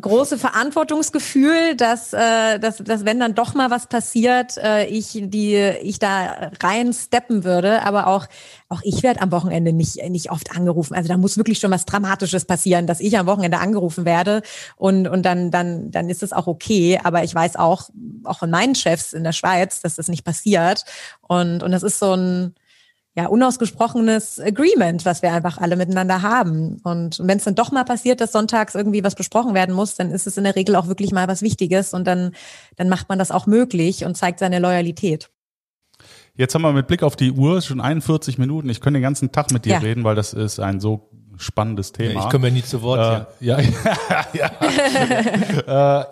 [0.00, 5.54] große Verantwortungsgefühl, dass, äh, dass, dass wenn dann doch mal was passiert, äh, ich die
[5.54, 7.82] ich da rein steppen würde.
[7.86, 8.26] Aber auch
[8.68, 10.94] auch ich werde am Wochenende nicht nicht oft angerufen.
[10.94, 14.42] Also da muss wirklich schon was Dramatisches passieren, dass ich am Wochenende angerufen werde
[14.76, 16.98] und und dann dann dann ist es auch okay.
[17.04, 17.90] Aber ich weiß auch
[18.24, 20.84] auch von meinen Chefs in der Schweiz, dass das nicht passiert.
[21.20, 22.54] Und und das ist so ein
[23.16, 26.80] ja, unausgesprochenes Agreement, was wir einfach alle miteinander haben.
[26.82, 30.10] Und wenn es dann doch mal passiert, dass sonntags irgendwie was besprochen werden muss, dann
[30.10, 32.32] ist es in der Regel auch wirklich mal was Wichtiges und dann,
[32.76, 35.30] dann macht man das auch möglich und zeigt seine Loyalität.
[36.36, 38.68] Jetzt haben wir mit Blick auf die Uhr schon 41 Minuten.
[38.68, 39.78] Ich könnte den ganzen Tag mit dir Ja.
[39.78, 42.20] reden, weil das ist ein so spannendes Thema.
[42.24, 43.28] Ich komme ja nie zu Wort.
[43.40, 43.58] Äh, ja,
[44.32, 46.00] ja.
[46.00, 46.04] äh,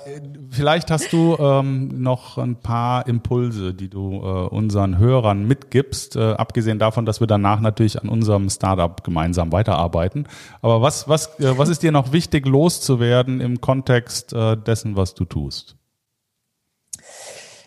[0.51, 6.33] vielleicht hast du ähm, noch ein paar Impulse, die du äh, unseren Hörern mitgibst, äh,
[6.33, 10.27] abgesehen davon, dass wir danach natürlich an unserem Startup gemeinsam weiterarbeiten.
[10.61, 15.15] Aber was, was, äh, was ist dir noch wichtig loszuwerden im Kontext äh, dessen, was
[15.15, 15.77] du tust?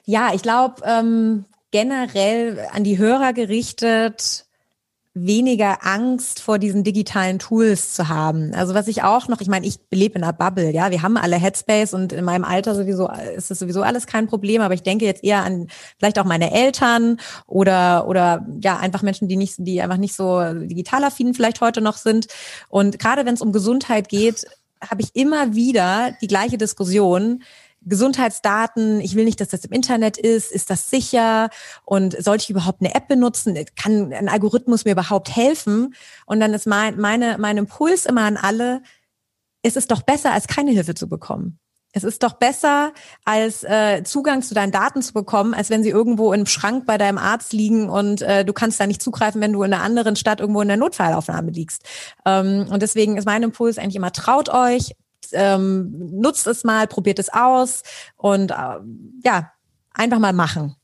[0.06, 4.45] Ja, ich glaube, ähm, generell an die Hörer gerichtet,
[5.18, 8.54] weniger Angst vor diesen digitalen Tools zu haben.
[8.54, 11.16] Also was ich auch noch, ich meine, ich lebe in einer Bubble, ja, wir haben
[11.16, 14.84] alle Headspace und in meinem Alter sowieso ist es sowieso alles kein Problem, aber ich
[14.84, 19.56] denke jetzt eher an vielleicht auch meine Eltern oder oder ja, einfach Menschen, die nicht
[19.60, 22.28] die einfach nicht so digital affin vielleicht heute noch sind
[22.68, 24.46] und gerade wenn es um Gesundheit geht,
[24.90, 27.42] habe ich immer wieder die gleiche Diskussion.
[27.86, 31.50] Gesundheitsdaten, ich will nicht, dass das im Internet ist, ist das sicher
[31.84, 33.58] und sollte ich überhaupt eine App benutzen?
[33.76, 35.94] Kann ein Algorithmus mir überhaupt helfen?
[36.26, 38.82] Und dann ist mein, meine, mein Impuls immer an alle,
[39.62, 41.60] es ist doch besser, als keine Hilfe zu bekommen.
[41.96, 42.92] Es ist doch besser,
[43.24, 46.98] als äh, Zugang zu deinen Daten zu bekommen, als wenn sie irgendwo im Schrank bei
[46.98, 50.18] deinem Arzt liegen und äh, du kannst da nicht zugreifen, wenn du in einer anderen
[50.18, 51.84] Stadt irgendwo in der Notfallaufnahme liegst.
[52.26, 54.92] Ähm, und deswegen ist mein Impuls eigentlich immer, traut euch,
[55.34, 57.84] ähm, nutzt es mal, probiert es aus
[58.18, 58.80] und äh,
[59.24, 59.52] ja,
[59.94, 60.76] einfach mal machen.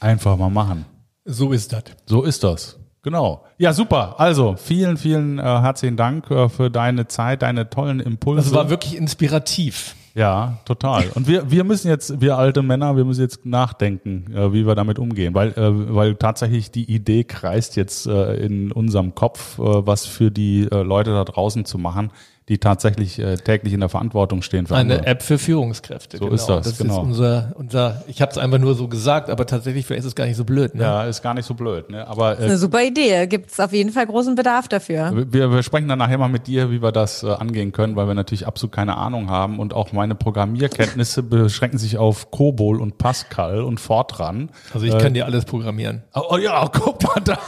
[0.00, 0.84] Einfach mal machen.
[1.24, 1.84] So ist das.
[2.06, 2.78] So ist das.
[3.02, 3.44] Genau.
[3.58, 4.18] Ja, super.
[4.18, 8.44] Also, vielen, vielen äh, herzlichen Dank äh, für deine Zeit, deine tollen Impulse.
[8.44, 9.96] Das war wirklich inspirativ.
[10.14, 11.04] Ja, total.
[11.14, 14.74] Und wir, wir müssen jetzt, wir alte Männer, wir müssen jetzt nachdenken, äh, wie wir
[14.74, 19.62] damit umgehen, weil, äh, weil tatsächlich die Idee kreist jetzt äh, in unserem Kopf, äh,
[19.62, 22.10] was für die äh, Leute da draußen zu machen,
[22.48, 25.10] die tatsächlich äh, täglich in der Verantwortung stehen für Eine andere.
[25.10, 26.16] App für Führungskräfte.
[26.16, 26.34] So genau.
[26.34, 26.66] ist das.
[26.66, 27.02] Das genau.
[27.02, 30.26] ist unser, unser ich habe es einfach nur so gesagt, aber tatsächlich ist es gar
[30.26, 30.74] nicht so blöd.
[30.74, 30.82] Ne?
[30.82, 31.88] Ja, ist gar nicht so blöd.
[31.90, 32.06] Ne?
[32.06, 33.28] Aber, äh, eine super Idee.
[33.28, 35.12] Gibt es auf jeden Fall großen Bedarf dafür.
[35.30, 38.08] Wir, wir sprechen dann nachher mal mit dir, wie wir das äh, angehen können, weil
[38.08, 42.98] wir natürlich absolut keine Ahnung haben und auch meine Programmierkenntnisse beschränken sich auf Cobol und
[42.98, 44.50] Pascal und Fortran.
[44.74, 46.02] Also ich äh, kann dir alles programmieren.
[46.12, 47.38] Oh, oh ja, guck mal da.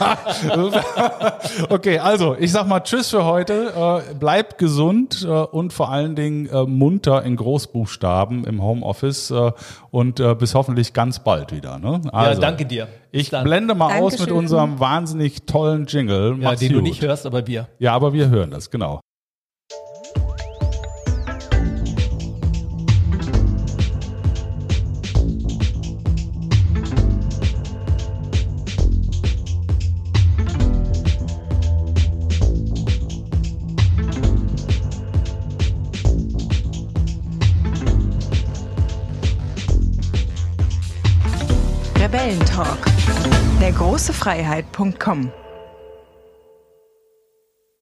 [1.69, 3.73] okay, also ich sag mal Tschüss für heute.
[3.75, 4.84] Äh, bleibt gesund
[5.23, 9.51] äh, und und vor allen Dingen äh, munter in Großbuchstaben im Homeoffice äh,
[9.89, 11.79] und äh, bis hoffentlich ganz bald wieder.
[11.79, 12.01] Ne?
[12.11, 12.87] Also, ja, danke dir.
[13.11, 14.05] Ich blende mal Dankeschön.
[14.05, 16.37] aus mit unserem wahnsinnig tollen Jingle.
[16.39, 16.77] Ja, den gut.
[16.77, 17.67] du nicht hörst, aber wir.
[17.79, 18.99] Ja, aber wir hören das, genau.
[42.15, 42.79] Rebellentalk.
[43.59, 45.33] Der große Freiheit.com